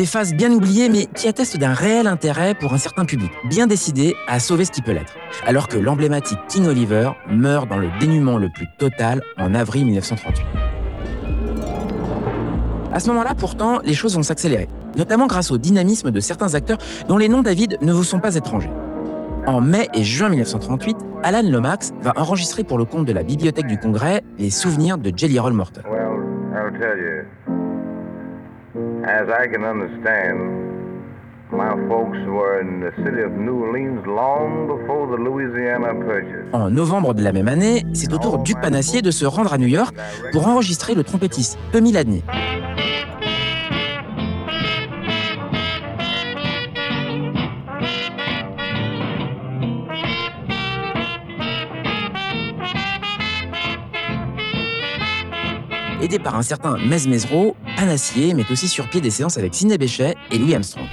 [0.01, 3.67] Des phases bien oubliées mais qui attestent d'un réel intérêt pour un certain public, bien
[3.67, 5.13] décidé à sauver ce qui peut l'être.
[5.45, 10.43] Alors que l'emblématique King Oliver meurt dans le dénuement le plus total en avril 1938.
[12.91, 14.67] À ce moment-là, pourtant, les choses vont s'accélérer,
[14.97, 18.33] notamment grâce au dynamisme de certains acteurs dont les noms David ne vous sont pas
[18.33, 18.71] étrangers.
[19.45, 23.67] En mai et juin 1938, Alan Lomax va enregistrer pour le compte de la Bibliothèque
[23.67, 25.83] du Congrès les souvenirs de Jelly Roll Morton.
[29.03, 30.37] As I can understand,
[31.51, 36.45] my folks were in the city of New Orleans long before the Louisiana Purchase.
[36.53, 39.57] En novembre de la même année, c'est au tour du Panassier de se rendre à
[39.57, 39.95] New York
[40.31, 42.23] pour enregistrer le trompettiste Tommy Ladney.
[56.03, 57.07] Aidé par un certain Mez
[57.81, 60.85] Panassier met aussi sur pied des séances avec Sidney Bechet et Louis Armstrong.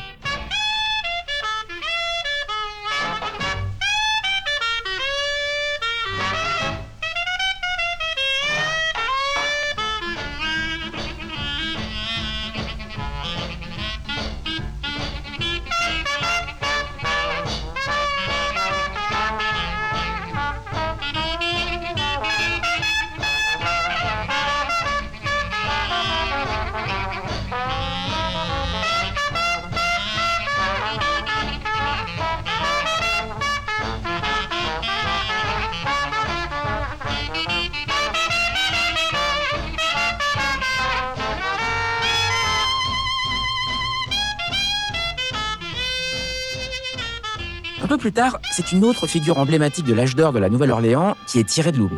[48.58, 51.78] C'est une autre figure emblématique de l'âge d'or de la Nouvelle-Orléans qui est tirée de
[51.78, 51.96] l'oubli.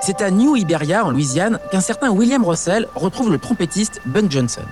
[0.00, 4.62] C'est à New Iberia, en Louisiane, qu'un certain William Russell retrouve le trompettiste Bud Johnson.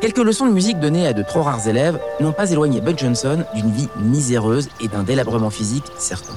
[0.00, 3.44] Quelques leçons de musique données à de trop rares élèves n'ont pas éloigné Bud Johnson
[3.56, 6.34] d'une vie miséreuse et d'un délabrement physique certain.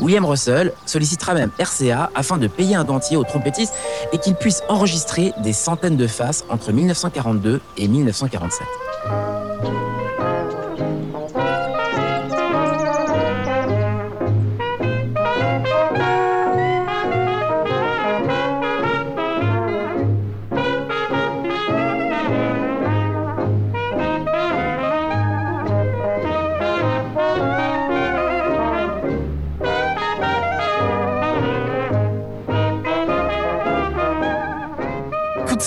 [0.00, 3.74] William Russell sollicitera même RCA afin de payer un dentier au trompettiste
[4.12, 8.66] et qu'il puisse enregistrer des centaines de faces entre 1942 et 1947.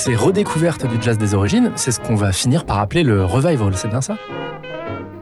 [0.08, 3.76] Ces redécouvertes du jazz des origines, c'est ce qu'on va finir par appeler le revival,
[3.76, 4.16] c'est bien ça?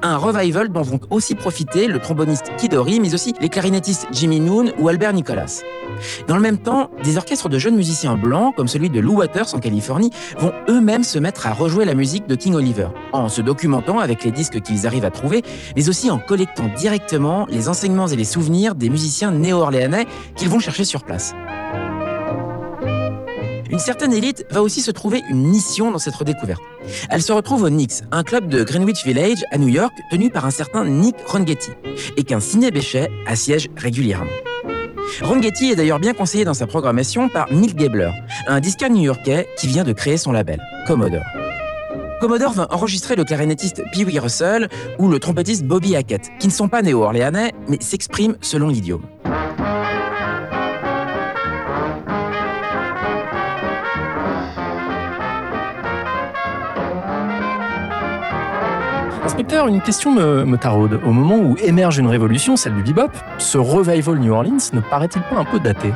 [0.03, 4.39] Un revival dont vont aussi profiter le tromboniste Kid Ory, mais aussi les clarinettistes Jimmy
[4.39, 5.63] Noon ou Albert Nicholas.
[6.27, 9.55] Dans le même temps, des orchestres de jeunes musiciens blancs, comme celui de Lou Waters
[9.55, 13.41] en Californie, vont eux-mêmes se mettre à rejouer la musique de King Oliver, en se
[13.41, 15.41] documentant avec les disques qu'ils arrivent à trouver,
[15.75, 20.05] mais aussi en collectant directement les enseignements et les souvenirs des musiciens néo-orléanais
[20.35, 21.33] qu'ils vont chercher sur place.
[23.75, 26.61] Une certaine élite va aussi se trouver une mission dans cette redécouverte.
[27.09, 30.45] Elle se retrouve au Knicks, un club de Greenwich Village à New York tenu par
[30.45, 31.71] un certain Nick Rongetti,
[32.15, 34.31] et qu'un ciné-béchet assiège régulièrement.
[35.21, 38.11] Rongetti est d'ailleurs bien conseillé dans sa programmation par Milt Gabler,
[38.47, 41.25] un disquaire new-yorkais qui vient de créer son label, Commodore.
[42.21, 44.69] Commodore va enregistrer le clarinettiste Pee Wee Russell
[44.99, 49.03] ou le trompettiste Bobby Hackett, qui ne sont pas néo-orléanais, mais s'expriment selon l'idiome.
[59.35, 61.01] Inspecteur, une question me, taraude.
[61.05, 65.21] Au moment où émerge une révolution, celle du bebop, ce revival New Orleans ne paraît-il
[65.23, 65.91] pas un peu daté?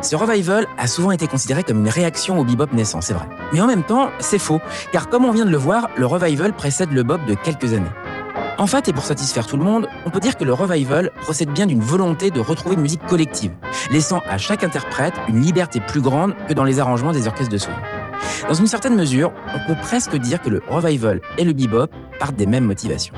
[0.00, 3.26] Ce revival a souvent été considéré comme une réaction au bebop naissant, c'est vrai.
[3.52, 4.62] Mais en même temps, c'est faux,
[4.92, 7.92] car comme on vient de le voir, le revival précède le bop de quelques années.
[8.56, 11.50] En fait, et pour satisfaire tout le monde, on peut dire que le revival procède
[11.50, 13.52] bien d'une volonté de retrouver une musique collective,
[13.90, 17.58] laissant à chaque interprète une liberté plus grande que dans les arrangements des orchestres de
[17.58, 17.74] soul.
[18.48, 22.36] Dans une certaine mesure, on peut presque dire que le revival et le bebop partent
[22.36, 23.14] des mêmes motivations.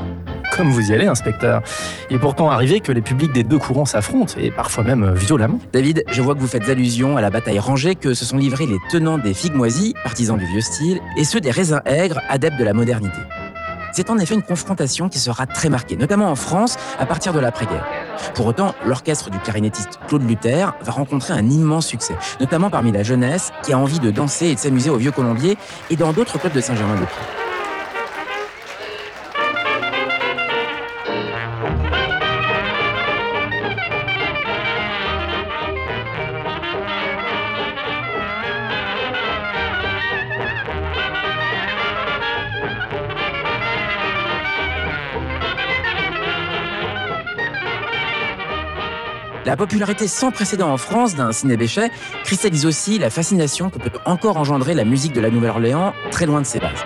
[0.56, 1.62] Comme vous y allez, inspecteur.
[2.10, 5.58] Il est pourtant arrivé que les publics des deux courants s'affrontent, et parfois même violemment.
[5.72, 8.66] David, je vois que vous faites allusion à la bataille rangée que se sont livrés
[8.66, 12.58] les tenants des figues moisies, partisans du vieux style, et ceux des raisins aigres, adeptes
[12.58, 13.18] de la modernité.
[13.92, 17.40] C'est en effet une confrontation qui sera très marquée, notamment en France, à partir de
[17.40, 17.84] l'après-guerre.
[18.34, 23.02] Pour autant, l'orchestre du clarinettiste Claude Luther va rencontrer un immense succès, notamment parmi la
[23.02, 25.58] jeunesse qui a envie de danser et de s'amuser au Vieux Colombier
[25.90, 27.41] et dans d'autres clubs de Saint-Germain-des-Prés.
[49.52, 51.90] La popularité sans précédent en France d'un ciné-béchet
[52.24, 56.40] cristallise aussi la fascination que peut encore engendrer la musique de la Nouvelle-Orléans très loin
[56.40, 56.82] de ses bases.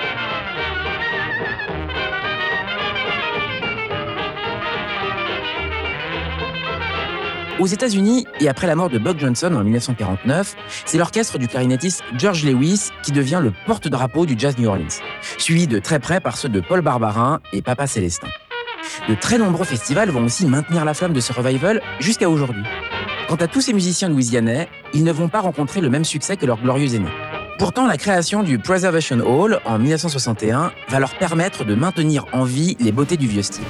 [7.61, 10.57] Aux États-Unis, et après la mort de Buck Johnson en 1949,
[10.87, 14.89] c'est l'orchestre du clarinettiste George Lewis qui devient le porte-drapeau du jazz New Orleans,
[15.39, 18.27] suivi de très près par ceux de Paul Barbarin et Papa Célestin.
[19.09, 22.63] De très nombreux festivals vont aussi maintenir la flamme de ce revival jusqu'à aujourd'hui.
[23.29, 26.47] Quant à tous ces musiciens louisianais, ils ne vont pas rencontrer le même succès que
[26.47, 27.11] leurs glorieux aînés.
[27.59, 32.77] Pourtant, la création du Preservation Hall en 1961 va leur permettre de maintenir en vie
[32.81, 33.65] les beautés du vieux style.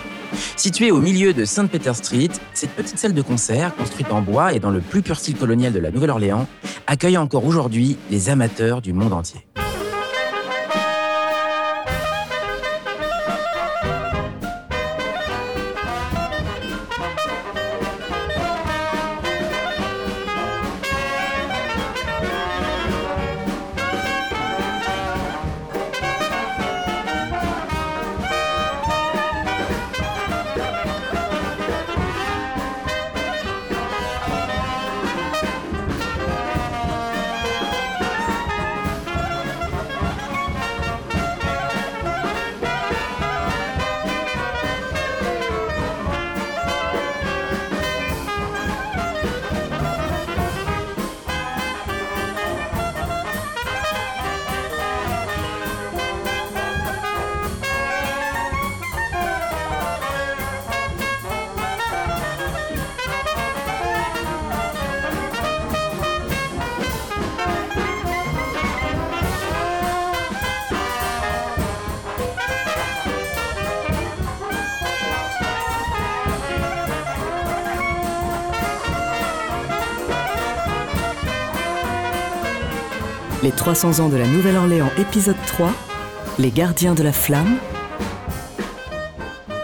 [0.56, 1.68] Située au milieu de St.
[1.68, 5.16] Peter Street, cette petite salle de concert, construite en bois et dans le plus pur
[5.18, 6.48] style colonial de la Nouvelle-Orléans,
[6.88, 9.46] accueille encore aujourd'hui les amateurs du monde entier.
[83.66, 85.72] 300 ans de la Nouvelle-Orléans, épisode 3,
[86.38, 87.56] Les gardiens de la flamme.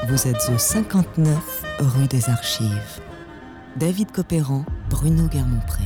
[0.09, 3.01] Vous êtes au 59 rue des Archives.
[3.77, 5.85] David Copéran, Bruno Guermont-Pré.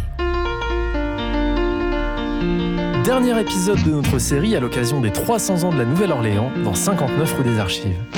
[3.05, 7.35] Dernier épisode de notre série à l'occasion des 300 ans de la Nouvelle-Orléans dans 59
[7.37, 8.16] rue des Archives.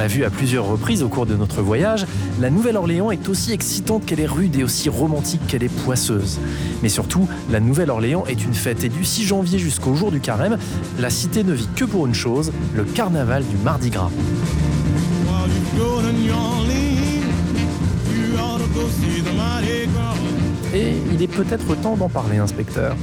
[0.00, 2.06] L'a vu à plusieurs reprises au cours de notre voyage,
[2.40, 6.40] la Nouvelle-Orléans est aussi excitante qu'elle est rude et aussi romantique qu'elle est poisseuse.
[6.82, 10.56] Mais surtout, la Nouvelle-Orléans est une fête et du 6 janvier jusqu'au jour du carême,
[10.98, 14.08] la cité ne vit que pour une chose, le carnaval du Mardi Gras.
[20.72, 22.96] Et il est peut-être temps d'en parler, inspecteur.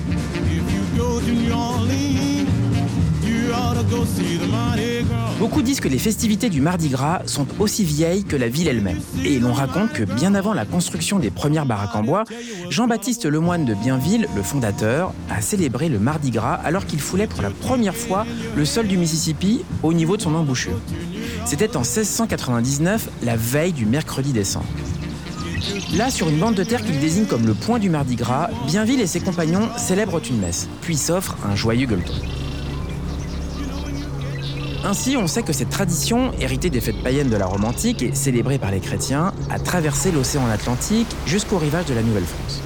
[5.39, 8.99] Beaucoup disent que les festivités du Mardi Gras sont aussi vieilles que la ville elle-même.
[9.23, 12.23] Et l'on raconte que bien avant la construction des premières baraques en bois,
[12.69, 17.41] Jean-Baptiste Lemoine de Bienville, le fondateur, a célébré le Mardi Gras alors qu'il foulait pour
[17.41, 18.25] la première fois
[18.55, 20.79] le sol du Mississippi au niveau de son embouchure.
[21.45, 24.65] C'était en 1699, la veille du mercredi décembre.
[25.95, 29.01] Là, sur une bande de terre qu'il désigne comme le point du Mardi Gras, Bienville
[29.01, 32.13] et ses compagnons célèbrent une messe, puis s'offrent un joyeux gueuleton.
[34.87, 38.15] Ainsi, on sait que cette tradition, héritée des fêtes païennes de la Rome antique et
[38.15, 42.61] célébrée par les chrétiens, a traversé l'océan Atlantique jusqu'au rivage de la Nouvelle-France.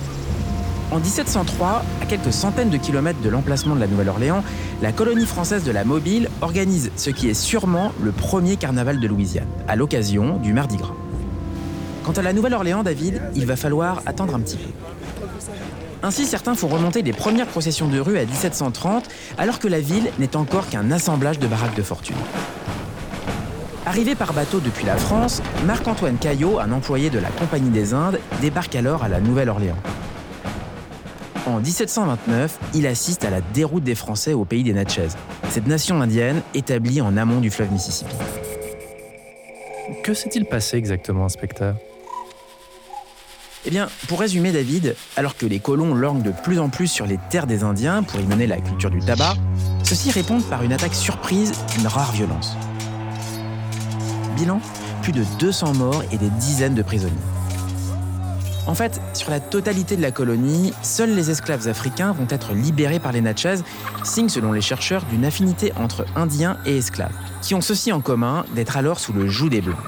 [0.92, 4.44] En 1703, à quelques centaines de kilomètres de l'emplacement de la Nouvelle-Orléans,
[4.84, 9.08] la colonie française de la Mobile organise ce qui est sûrement le premier carnaval de
[9.08, 10.94] Louisiane, à l'occasion du Mardi Gras.
[12.04, 14.70] Quant à la Nouvelle-Orléans, David, il va falloir attendre un petit peu.
[16.04, 20.12] Ainsi, certains font remonter les premières processions de rue à 1730, alors que la ville
[20.18, 22.16] n'est encore qu'un assemblage de baraques de fortune.
[23.86, 28.20] Arrivé par bateau depuis la France, Marc-Antoine Caillot, un employé de la Compagnie des Indes,
[28.42, 29.78] débarque alors à la Nouvelle-Orléans.
[31.48, 35.08] En 1729, il assiste à la déroute des Français au pays des Natchez,
[35.50, 38.16] cette nation indienne établie en amont du fleuve Mississippi.
[40.04, 41.76] Que s'est-il passé exactement, inspecteur?
[43.66, 47.06] Eh bien, pour résumer David, alors que les colons lorgnent de plus en plus sur
[47.06, 49.36] les terres des Indiens pour y mener la culture du tabac,
[49.84, 52.56] ceux-ci répondent par une attaque surprise d'une rare violence.
[54.36, 54.60] Bilan
[55.02, 57.16] plus de 200 morts et des dizaines de prisonniers.
[58.68, 63.00] En fait, sur la totalité de la colonie, seuls les esclaves africains vont être libérés
[63.00, 63.56] par les Natchez,
[64.04, 68.46] signe selon les chercheurs d'une affinité entre Indiens et esclaves, qui ont ceci en commun
[68.54, 69.80] d'être alors sous le joug des Blancs.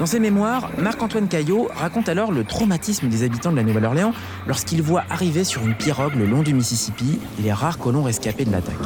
[0.00, 4.14] Dans ses mémoires, Marc-Antoine Caillot raconte alors le traumatisme des habitants de la Nouvelle-Orléans
[4.46, 8.50] lorsqu'ils voient arriver sur une pirogue le long du Mississippi les rares colons rescapés de
[8.50, 8.78] l'attaque.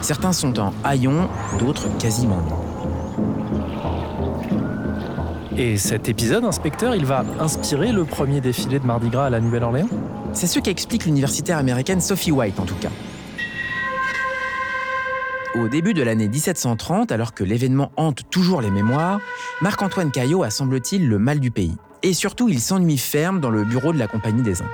[0.00, 2.42] Certains sont en haillons, d'autres quasiment.
[5.58, 9.40] Et cet épisode, inspecteur, il va inspirer le premier défilé de Mardi Gras à la
[9.40, 9.90] Nouvelle-Orléans?
[10.32, 12.88] C'est ce qu'explique l'universitaire américaine Sophie White en tout cas.
[15.54, 19.20] Au début de l'année 1730, alors que l'événement hante toujours les mémoires,
[19.60, 21.76] Marc-Antoine Caillot a semble-t-il le mal du pays.
[22.02, 24.68] Et surtout, il s'ennuie ferme dans le bureau de la Compagnie des Indes.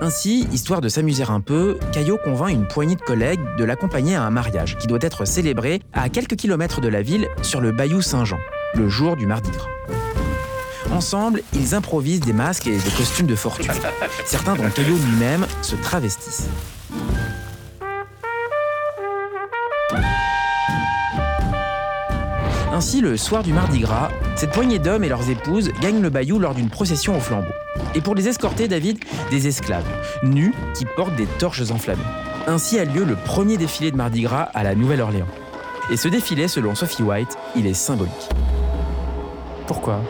[0.00, 4.22] Ainsi, histoire de s'amuser un peu, Caillot convainc une poignée de collègues de l'accompagner à
[4.22, 8.00] un mariage qui doit être célébré à quelques kilomètres de la ville sur le bayou
[8.00, 8.38] Saint-Jean,
[8.74, 9.50] le jour du Mardi.
[10.92, 13.72] Ensemble, ils improvisent des masques et des costumes de fortune.
[14.24, 16.48] Certains, dont Caillot lui-même, se travestissent.
[22.72, 26.40] Ainsi, le soir du Mardi Gras, cette poignée d'hommes et leurs épouses gagnent le bayou
[26.40, 27.52] lors d'une procession au flambeau.
[27.94, 28.98] Et pour les escorter, David,
[29.30, 29.86] des esclaves,
[30.24, 32.02] nus, qui portent des torches enflammées.
[32.48, 35.28] Ainsi a lieu le premier défilé de Mardi Gras à la Nouvelle-Orléans.
[35.90, 38.28] Et ce défilé, selon Sophie White, il est symbolique.
[39.66, 40.00] Pourquoi?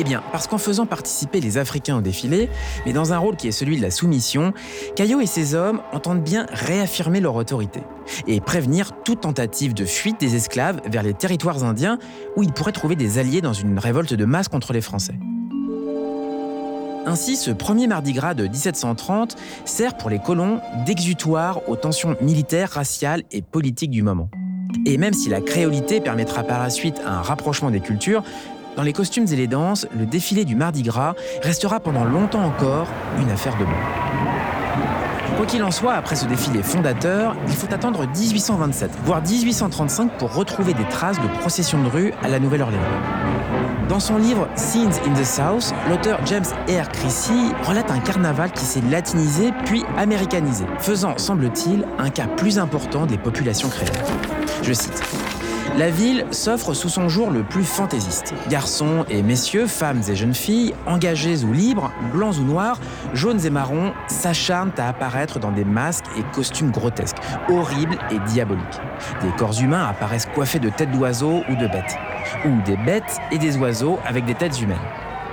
[0.00, 2.48] Eh bien, parce qu'en faisant participer les Africains au défilé,
[2.86, 4.52] mais dans un rôle qui est celui de la soumission,
[4.94, 7.80] Caillot et ses hommes entendent bien réaffirmer leur autorité
[8.28, 11.98] et prévenir toute tentative de fuite des esclaves vers les territoires indiens
[12.36, 15.18] où ils pourraient trouver des alliés dans une révolte de masse contre les Français.
[17.04, 19.34] Ainsi, ce premier Mardi Gras de 1730
[19.64, 24.28] sert pour les colons d'exutoire aux tensions militaires, raciales et politiques du moment.
[24.86, 28.22] Et même si la créolité permettra par la suite un rapprochement des cultures,
[28.78, 32.86] dans les costumes et les danses, le défilé du Mardi Gras restera pendant longtemps encore
[33.20, 35.36] une affaire de bon.
[35.36, 40.32] Quoi qu'il en soit, après ce défilé fondateur, il faut attendre 1827, voire 1835 pour
[40.32, 42.78] retrouver des traces de processions de rue à la Nouvelle-Orléans.
[43.88, 46.88] Dans son livre Scenes in the South, l'auteur James R.
[46.92, 53.06] Chrissy relate un carnaval qui s'est latinisé puis américanisé, faisant, semble-t-il, un cas plus important
[53.06, 53.90] des populations créoles.
[54.62, 55.02] Je cite
[55.76, 58.34] La ville s'offre sous son jour le plus fantaisiste.
[58.48, 62.80] Garçons et messieurs, femmes et jeunes filles, engagés ou libres, blancs ou noirs,
[63.14, 68.80] jaunes et marrons, s'acharnent à apparaître dans des masques et costumes grotesques, horribles et diaboliques.
[69.22, 71.96] Des corps humains apparaissent coiffés de têtes d'oiseaux ou de bêtes,
[72.44, 74.76] ou des bêtes et des oiseaux avec des têtes humaines.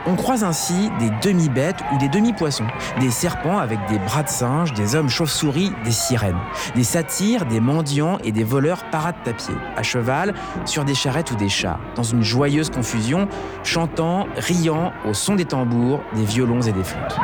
[0.08, 2.68] On croise ainsi des demi-bêtes ou des demi-poissons,
[3.00, 6.38] des serpents avec des bras de singe, des hommes chauves-souris, des sirènes,
[6.76, 10.36] des satyres, des mendiants et des voleurs pied, à cheval,
[10.66, 13.28] sur des charrettes ou des chars, dans une joyeuse confusion,
[13.64, 17.18] chantant, riant au son des tambours, des violons et des flûtes.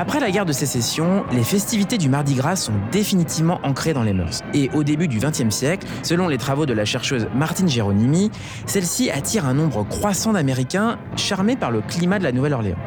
[0.00, 4.12] Après la guerre de sécession, les festivités du Mardi Gras sont définitivement ancrées dans les
[4.12, 4.42] mœurs.
[4.54, 8.30] Et au début du XXe siècle, selon les travaux de la chercheuse Martine Geronimi,
[8.64, 12.78] celle-ci attire un nombre croissant d'Américains charmés par le climat de la Nouvelle-Orléans.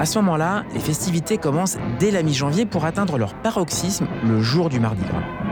[0.00, 4.68] À ce moment-là, les festivités commencent dès la mi-janvier pour atteindre leur paroxysme le jour
[4.68, 5.45] du Mardi Gras.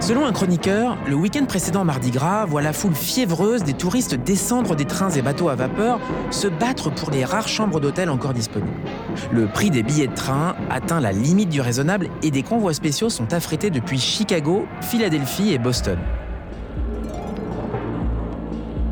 [0.00, 4.76] Selon un chroniqueur, le week-end précédent Mardi Gras voit la foule fiévreuse des touristes descendre
[4.76, 5.98] des trains et bateaux à vapeur,
[6.30, 8.70] se battre pour les rares chambres d'hôtel encore disponibles.
[9.32, 13.08] Le prix des billets de train atteint la limite du raisonnable et des convois spéciaux
[13.08, 15.98] sont affrétés depuis Chicago, Philadelphie et Boston.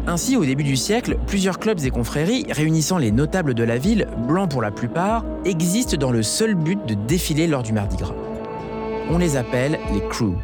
[0.07, 4.09] Ainsi, au début du siècle, plusieurs clubs et confréries, réunissant les notables de la ville,
[4.27, 8.15] blancs pour la plupart, existent dans le seul but de défiler lors du Mardi Gras.
[9.11, 10.37] On les appelle les crews.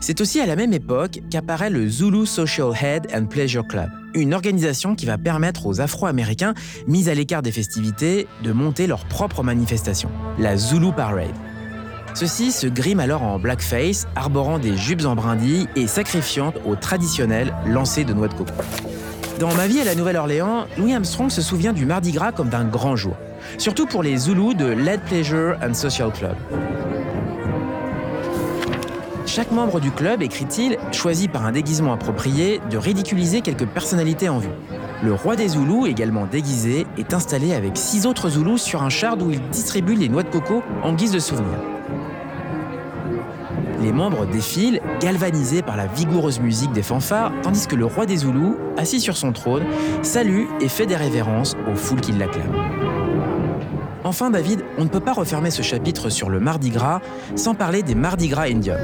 [0.00, 4.34] C'est aussi à la même époque qu'apparaît le Zulu Social Head and Pleasure Club, une
[4.34, 6.54] organisation qui va permettre aux Afro-Américains
[6.86, 11.34] mis à l'écart des festivités de monter leur propre manifestation, la Zulu Parade.
[12.14, 17.54] Ceux-ci se griment alors en blackface, arborant des jupes en brindilles et sacrifiant au traditionnel
[17.66, 18.54] lancer de noix de coco.
[19.38, 22.64] Dans Ma vie à la Nouvelle-Orléans, Louis Armstrong se souvient du Mardi Gras comme d'un
[22.64, 23.16] grand jour,
[23.58, 26.36] surtout pour les Zoulous de Lead Pleasure and Social Club.
[29.26, 34.38] Chaque membre du club, écrit-il, choisit par un déguisement approprié de ridiculiser quelques personnalités en
[34.38, 34.48] vue.
[35.02, 39.16] Le roi des Zoulous, également déguisé, est installé avec six autres Zoulous sur un char
[39.20, 41.58] où il distribue les noix de coco en guise de souvenir.
[43.82, 48.18] Les membres défilent, galvanisés par la vigoureuse musique des fanfares, tandis que le roi des
[48.18, 49.64] Zoulous, assis sur son trône,
[50.02, 52.95] salue et fait des révérences aux foules qui l'acclament.
[54.06, 57.00] Enfin, David, on ne peut pas refermer ce chapitre sur le Mardi Gras
[57.34, 58.76] sans parler des Mardi Gras Indians.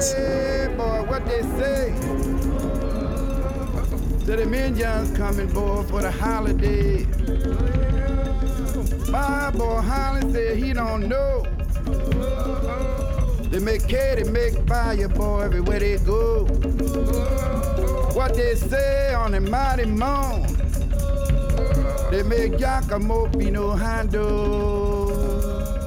[13.53, 16.47] They make cake, they make fire, boy, everywhere they go.
[18.15, 20.47] What they say on the mighty moon,
[22.11, 24.92] they make Giacomo Pino Hando.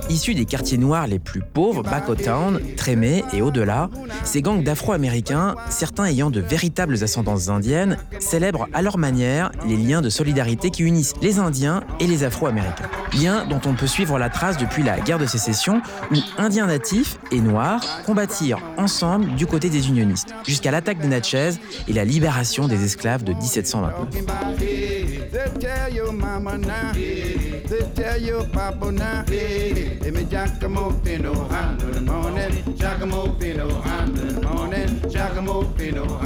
[0.10, 1.84] Issus des quartiers noirs les plus pauvres,
[2.24, 3.90] Town, Trémé et au-delà,
[4.24, 10.02] ces gangs d'Afro-Américains, certains ayant de véritables ascendances indiennes, célèbrent à leur manière les liens
[10.02, 12.90] de solidarité qui unissent les Indiens et les Afro-Américains.
[13.14, 15.82] Liens dont on peut suivre la trace depuis la guerre de sécession,
[16.12, 21.52] où Indiens natifs et Noirs combattirent ensemble du côté des unionistes, jusqu'à l'attaque des Natchez
[21.88, 25.05] et la libération des esclaves de 1729.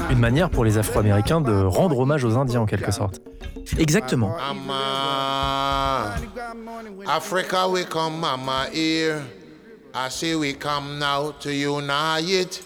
[0.10, 3.20] Une manière pour les Afro-Américains de rendre hommage aux Indiens en quelque sorte.
[3.80, 4.36] Exactement.
[7.08, 9.24] Africa we come mama here.
[9.96, 12.62] I say we come now to unite.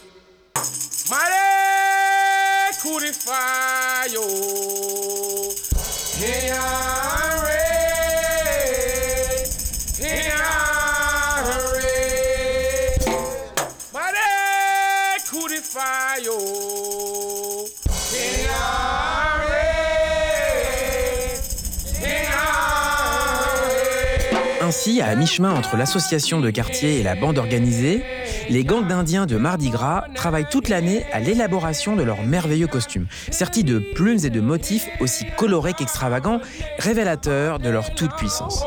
[1.10, 4.24] Mare Kurifayo.
[24.62, 28.04] Ainsi, à mi-chemin entre l'association de quartier et la bande organisée,
[28.50, 33.08] les gangs d'Indiens de Mardi Gras travaillent toute l'année à l'élaboration de leurs merveilleux costumes,
[33.32, 36.40] sertis de plumes et de motifs aussi colorés qu'extravagants,
[36.80, 38.64] révélateurs de leur toute-puissance.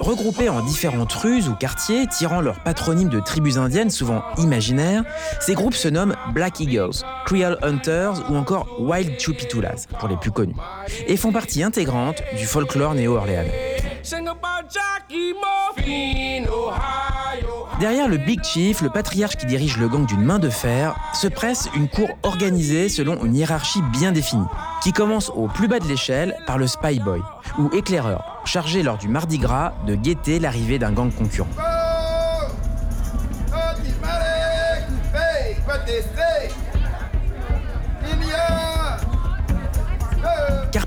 [0.00, 5.04] Regroupés en différentes rues ou quartiers, tirant leur patronyme de tribus indiennes souvent imaginaires,
[5.40, 10.32] ces groupes se nomment Black Eagles, Creole Hunters ou encore Wild Chupitulas, pour les plus
[10.32, 10.56] connus,
[11.06, 13.89] et font partie intégrante du folklore néo-orléanais.
[17.80, 21.28] Derrière le Big Chief, le patriarche qui dirige le gang d'une main de fer, se
[21.28, 24.46] presse une cour organisée selon une hiérarchie bien définie,
[24.82, 27.22] qui commence au plus bas de l'échelle par le Spy Boy,
[27.58, 31.48] ou éclaireur, chargé lors du Mardi Gras de guetter l'arrivée d'un gang concurrent.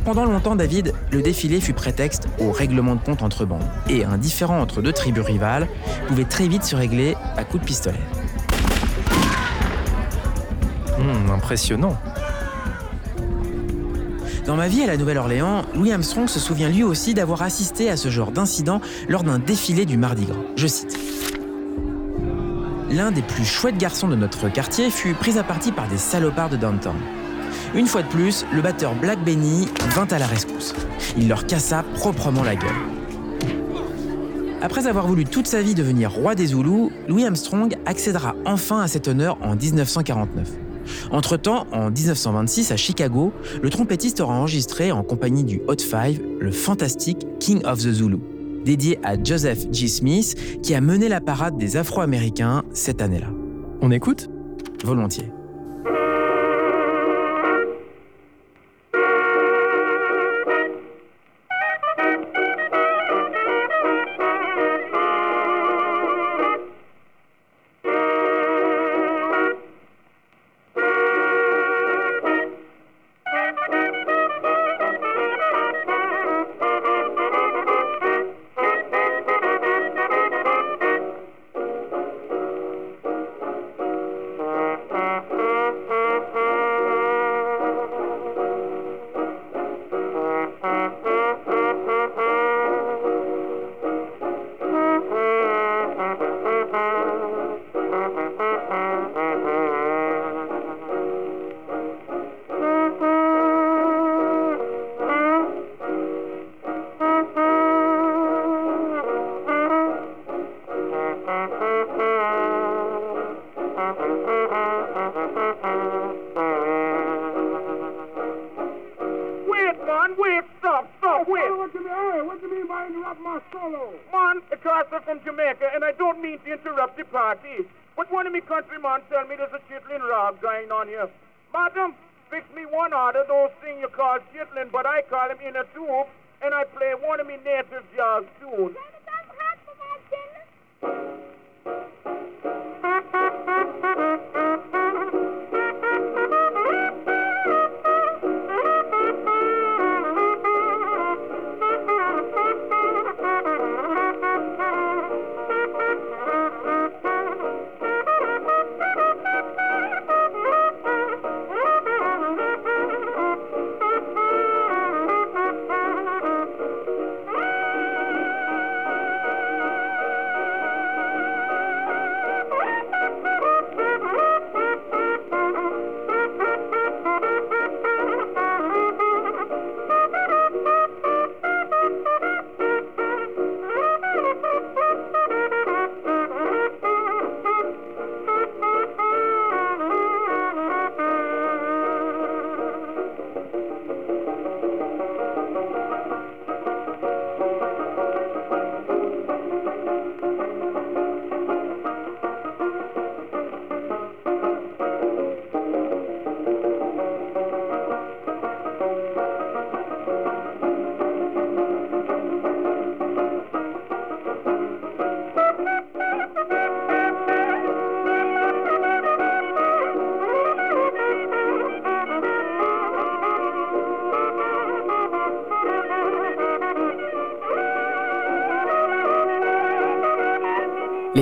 [0.04, 3.64] Pendant longtemps, David, le défilé fut prétexte au règlement de compte entre bandes.
[3.90, 5.68] Et un différend entre deux tribus rivales
[6.08, 8.00] pouvait très vite se régler à coups de pistolet.
[10.98, 11.98] Hmm, impressionnant.
[14.46, 17.96] Dans ma vie à la Nouvelle-Orléans, Louis Armstrong se souvient lui aussi d'avoir assisté à
[17.96, 20.36] ce genre d'incident lors d'un défilé du Mardi Gras.
[20.58, 21.00] Je cite.
[22.92, 26.50] L'un des plus chouettes garçons de notre quartier fut pris à partie par des salopards
[26.50, 26.96] de downtown.
[27.76, 30.76] Une fois de plus, le batteur Black Benny vint à la rescousse.
[31.18, 32.70] Il leur cassa proprement la gueule.
[34.62, 38.88] Après avoir voulu toute sa vie devenir roi des Zoulous, Louis Armstrong accédera enfin à
[38.88, 40.50] cet honneur en 1949.
[41.12, 46.52] Entre-temps, en 1926, à Chicago, le trompettiste aura enregistré en compagnie du Hot Five le
[46.52, 48.20] fantastique King of the Zulu,
[48.64, 49.88] dédié à Joseph G.
[49.88, 53.32] Smith, qui a mené la parade des Afro-Américains cette année-là.
[53.82, 54.30] On écoute?
[54.84, 55.32] Volontiers.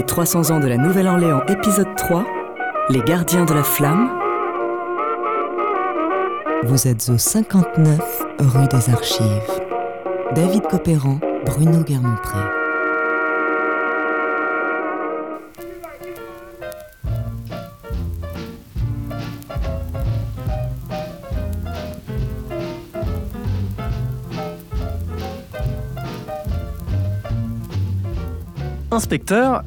[0.01, 2.25] Les 300 ans de la Nouvelle-Orléans, épisode 3,
[2.89, 4.09] Les gardiens de la flamme.
[6.63, 7.99] Vous êtes au 59
[8.39, 9.61] rue des Archives.
[10.33, 12.60] David Copéran, Bruno Guermont-Pré.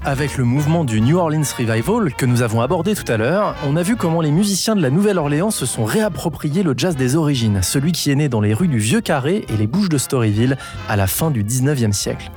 [0.02, 3.76] Avec le mouvement du New Orleans Revival que nous avons abordé tout à l'heure, on
[3.76, 7.60] a vu comment les musiciens de la Nouvelle-Orléans se sont réappropriés le jazz des origines,
[7.62, 10.56] celui qui est né dans les rues du Vieux Carré et les Bouches de Storyville
[10.88, 12.30] à la fin du 19e siècle.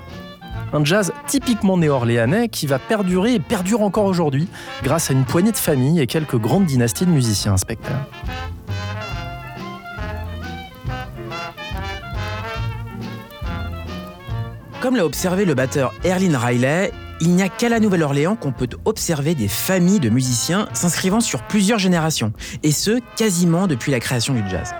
[0.74, 4.50] Un jazz typiquement néo-orléanais qui va perdurer et perdure encore aujourd'hui
[4.84, 8.06] grâce à une poignée de familles et quelques grandes dynasties de musiciens inspecteurs.
[14.98, 16.92] L'a observé le batteur Erlin Riley,
[17.22, 21.44] il n'y a qu'à la Nouvelle-Orléans qu'on peut observer des familles de musiciens s'inscrivant sur
[21.44, 22.34] plusieurs générations,
[22.64, 24.74] et ce, quasiment depuis la création du jazz.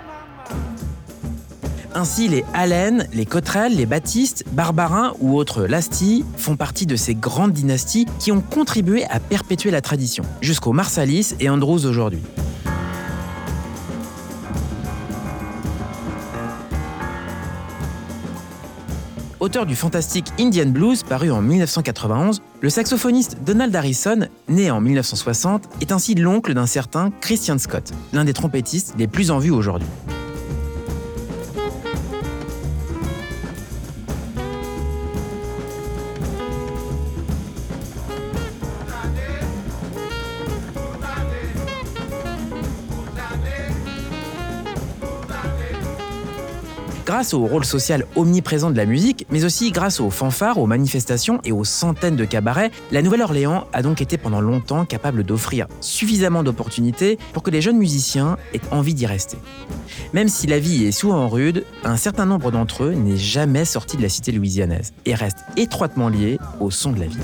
[1.94, 7.14] Ainsi, les Allen, les Cottrell, les Baptiste, Barbarin ou autres Lasty font partie de ces
[7.14, 12.22] grandes dynasties qui ont contribué à perpétuer la tradition, jusqu'aux Marsalis et Andrews aujourd'hui.
[19.40, 25.68] Auteur du fantastique Indian Blues paru en 1991, le saxophoniste Donald Harrison, né en 1960,
[25.80, 29.86] est ainsi l'oncle d'un certain Christian Scott, l'un des trompettistes les plus en vue aujourd'hui.
[47.18, 51.40] Grâce au rôle social omniprésent de la musique, mais aussi grâce aux fanfares, aux manifestations
[51.42, 56.44] et aux centaines de cabarets, la Nouvelle-Orléans a donc été pendant longtemps capable d'offrir suffisamment
[56.44, 59.36] d'opportunités pour que les jeunes musiciens aient envie d'y rester.
[60.12, 63.96] Même si la vie est souvent rude, un certain nombre d'entre eux n'est jamais sorti
[63.96, 67.18] de la cité louisianaise et reste étroitement lié au son de la vie.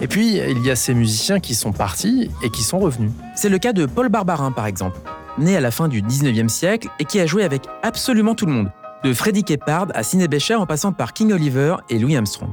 [0.00, 3.12] Et puis, il y a ces musiciens qui sont partis et qui sont revenus.
[3.36, 4.98] C'est le cas de Paul Barbarin par exemple
[5.38, 8.52] né à la fin du 19e siècle et qui a joué avec absolument tout le
[8.52, 8.70] monde,
[9.04, 12.50] de Freddie Keppard à Sidney en passant par King Oliver et Louis Armstrong.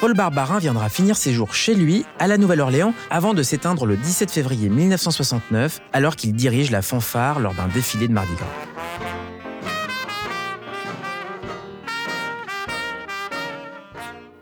[0.00, 3.96] Paul Barbarin viendra finir ses jours chez lui, à la Nouvelle-Orléans, avant de s'éteindre le
[3.96, 8.46] 17 février 1969, alors qu'il dirige la fanfare lors d'un défilé de Mardi Gras.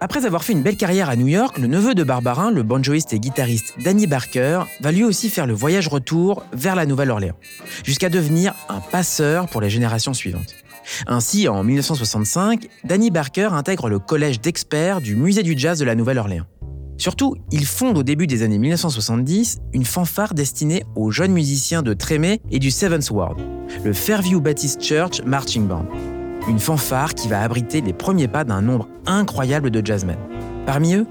[0.00, 3.12] Après avoir fait une belle carrière à New York, le neveu de Barbarin, le banjoiste
[3.12, 7.36] et guitariste Danny Barker, va lui aussi faire le voyage retour vers la Nouvelle-Orléans,
[7.84, 10.61] jusqu'à devenir un passeur pour les générations suivantes.
[11.06, 15.94] Ainsi, en 1965, Danny Barker intègre le collège d'experts du Musée du Jazz de la
[15.94, 16.46] Nouvelle-Orléans.
[16.98, 21.94] Surtout, il fonde au début des années 1970 une fanfare destinée aux jeunes musiciens de
[21.94, 23.40] Trémé et du Seventh Ward,
[23.82, 25.86] le Fairview Baptist Church Marching Band.
[26.48, 30.18] Une fanfare qui va abriter les premiers pas d'un nombre incroyable de jazzmen.
[30.66, 31.06] Parmi eux,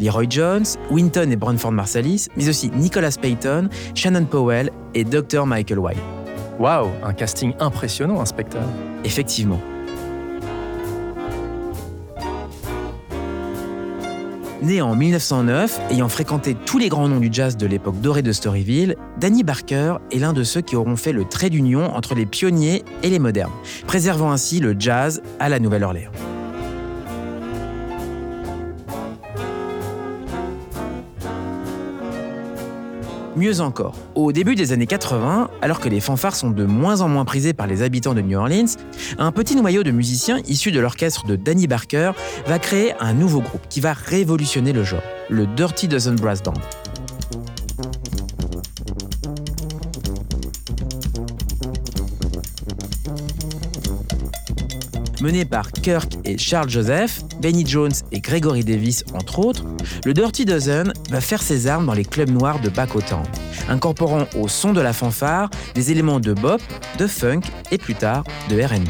[0.00, 5.44] Leroy Jones, Winton et Branford Marsalis, mais aussi Nicholas Payton, Shannon Powell et Dr.
[5.46, 6.23] Michael White.
[6.58, 8.62] Waouh, un casting impressionnant, inspecteur.
[9.04, 9.60] Effectivement.
[14.62, 18.32] Né en 1909, ayant fréquenté tous les grands noms du jazz de l'époque dorée de
[18.32, 22.24] Storyville, Danny Barker est l'un de ceux qui auront fait le trait d'union entre les
[22.24, 23.52] pionniers et les modernes,
[23.86, 26.12] préservant ainsi le jazz à la Nouvelle-Orléans.
[33.36, 37.08] Mieux encore, au début des années 80, alors que les fanfares sont de moins en
[37.08, 38.76] moins prisées par les habitants de New Orleans,
[39.18, 42.12] un petit noyau de musiciens issus de l'orchestre de Danny Barker
[42.46, 46.54] va créer un nouveau groupe qui va révolutionner le genre, le Dirty Dozen Brass Band.
[55.24, 59.64] Mené par Kirk et Charles Joseph, Benny Jones et Gregory Davis entre autres,
[60.04, 63.22] le Dirty Dozen va faire ses armes dans les clubs noirs de Bacotan,
[63.70, 66.60] incorporant au son de la fanfare des éléments de bop,
[66.98, 68.86] de funk et plus tard de R&B.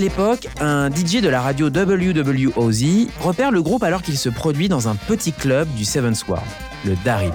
[0.00, 4.88] L'époque, un DJ de la radio WWOZ repère le groupe alors qu'il se produit dans
[4.88, 6.42] un petit club du Seventh Ward,
[6.84, 7.32] le Darryls.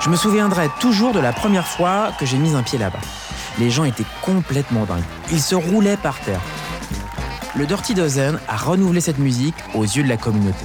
[0.00, 3.00] Je me souviendrai toujours de la première fois que j'ai mis un pied là-bas.
[3.58, 5.02] Les gens étaient complètement dingues.
[5.32, 6.40] Ils se roulaient par terre.
[7.56, 10.64] Le Dirty Dozen a renouvelé cette musique aux yeux de la communauté.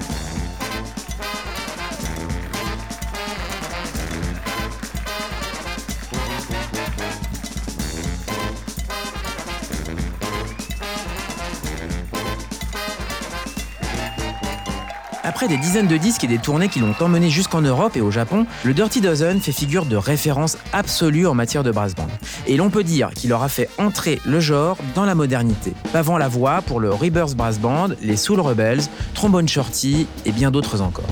[15.50, 18.46] Des dizaines de disques et des tournées qui l'ont emmené jusqu'en Europe et au Japon,
[18.64, 22.08] le Dirty Dozen fait figure de référence absolue en matière de brass band.
[22.46, 26.28] Et l'on peut dire qu'il aura fait entrer le genre dans la modernité, pavant la
[26.28, 28.82] voie pour le Rebirth Brass Band, les Soul Rebels,
[29.16, 31.10] Trombone Shorty et bien d'autres encore.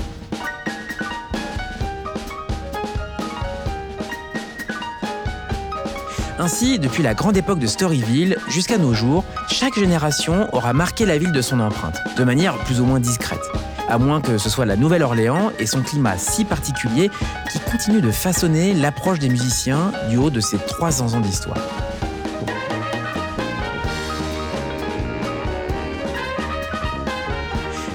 [6.38, 11.18] Ainsi, depuis la grande époque de Storyville jusqu'à nos jours, chaque génération aura marqué la
[11.18, 13.42] ville de son empreinte, de manière plus ou moins discrète
[13.88, 17.10] à moins que ce soit la Nouvelle-Orléans et son climat si particulier
[17.50, 21.58] qui continue de façonner l'approche des musiciens du haut de ses 300 ans d'histoire.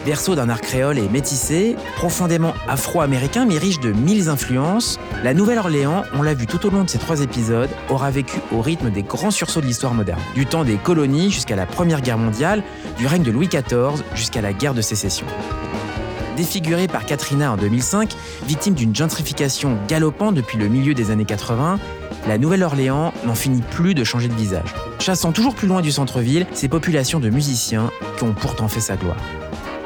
[0.05, 6.03] Berceau d'un art créole et métissé, profondément afro-américain mais riche de mille influences, la Nouvelle-Orléans,
[6.13, 9.03] on l'a vu tout au long de ces trois épisodes, aura vécu au rythme des
[9.03, 10.19] grands sursauts de l'histoire moderne.
[10.35, 12.63] Du temps des colonies jusqu'à la Première Guerre mondiale,
[12.97, 15.25] du règne de Louis XIV jusqu'à la guerre de sécession.
[16.37, 18.15] Défigurée par Katrina en 2005,
[18.47, 21.79] victime d'une gentrification galopante depuis le milieu des années 80,
[22.27, 26.47] la Nouvelle-Orléans n'en finit plus de changer de visage, chassant toujours plus loin du centre-ville
[26.53, 29.17] ces populations de musiciens qui ont pourtant fait sa gloire.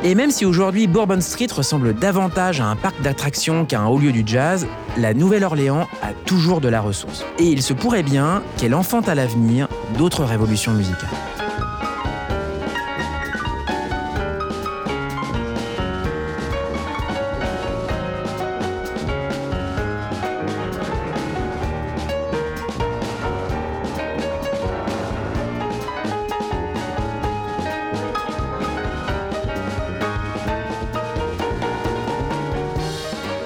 [0.03, 3.97] Et même si aujourd'hui Bourbon Street ressemble davantage à un parc d'attractions qu'à un haut
[3.97, 7.25] lieu du jazz, la Nouvelle-Orléans a toujours de la ressource.
[7.39, 9.67] Et il se pourrait bien qu'elle enfante à l'avenir
[9.97, 11.09] d'autres révolutions musicales.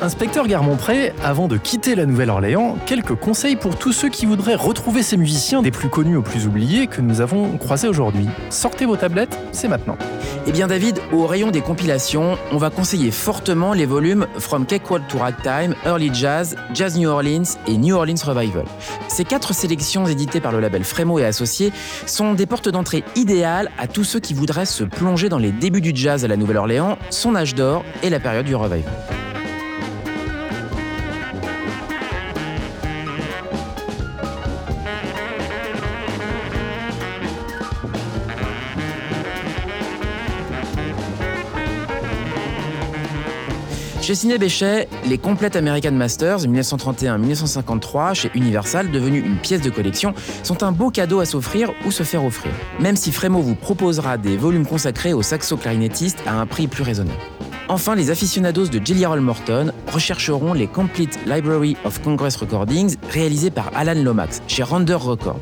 [0.04, 5.04] Inspecteur Garmont-Pré, avant de quitter la Nouvelle-Orléans, quelques conseils pour tous ceux qui voudraient retrouver
[5.04, 8.28] ces musiciens des plus connus aux plus oubliés que nous avons croisés aujourd'hui.
[8.50, 10.00] Sortez vos tablettes, c'est maintenant.
[10.48, 15.08] Eh bien David, au rayon des compilations, on va conseiller fortement les volumes From Cakewalk
[15.08, 18.66] to Ragtime, Early Jazz, Jazz New Orleans et New Orleans Revival.
[19.08, 21.72] Ces quatre sélections éditées par le label Frémo et Associés
[22.08, 25.80] sont des portes d'entrée idéales à tous ceux qui voudraient se plonger dans les débuts
[25.80, 28.92] du jazz à la Nouvelle-Orléans, son âge d'or et la période du revival.
[44.14, 50.64] Chez Béchet, les Complete American Masters 1931-1953 chez Universal, devenus une pièce de collection, sont
[50.64, 52.52] un beau cadeau à s'offrir ou se faire offrir.
[52.82, 57.18] Même si Frémo vous proposera des volumes consacrés aux saxo-clarinettistes à un prix plus raisonnable.
[57.70, 63.50] Enfin, les aficionados de Jelly Roll Morton rechercheront les Complete Library of Congress Recordings réalisés
[63.50, 65.40] par Alan Lomax chez Render Records.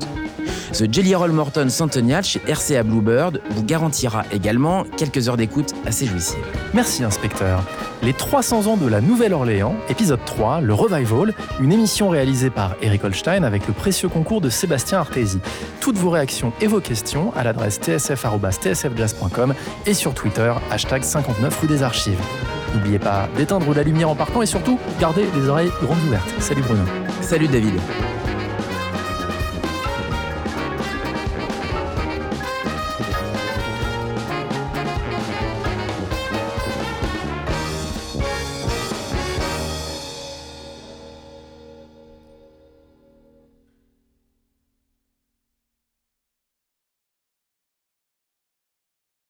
[0.73, 6.05] The Jelly Roll Morton Centennial chez RCA Bluebird vous garantira également quelques heures d'écoute assez
[6.05, 6.37] jouissives.
[6.73, 7.63] Merci, inspecteur.
[8.03, 13.03] Les 300 ans de la Nouvelle-Orléans, épisode 3, le Revival, une émission réalisée par Eric
[13.03, 15.39] Holstein avec le précieux concours de Sébastien Artési.
[15.81, 19.53] Toutes vos réactions et vos questions à l'adresse tsf.tsfjazz.com
[19.85, 22.21] et sur Twitter, hashtag 59 rue des Archives.
[22.75, 26.33] N'oubliez pas d'éteindre la lumière en partant et surtout, gardez les oreilles grandes ouvertes.
[26.39, 26.83] Salut Bruno.
[27.21, 27.73] Salut David.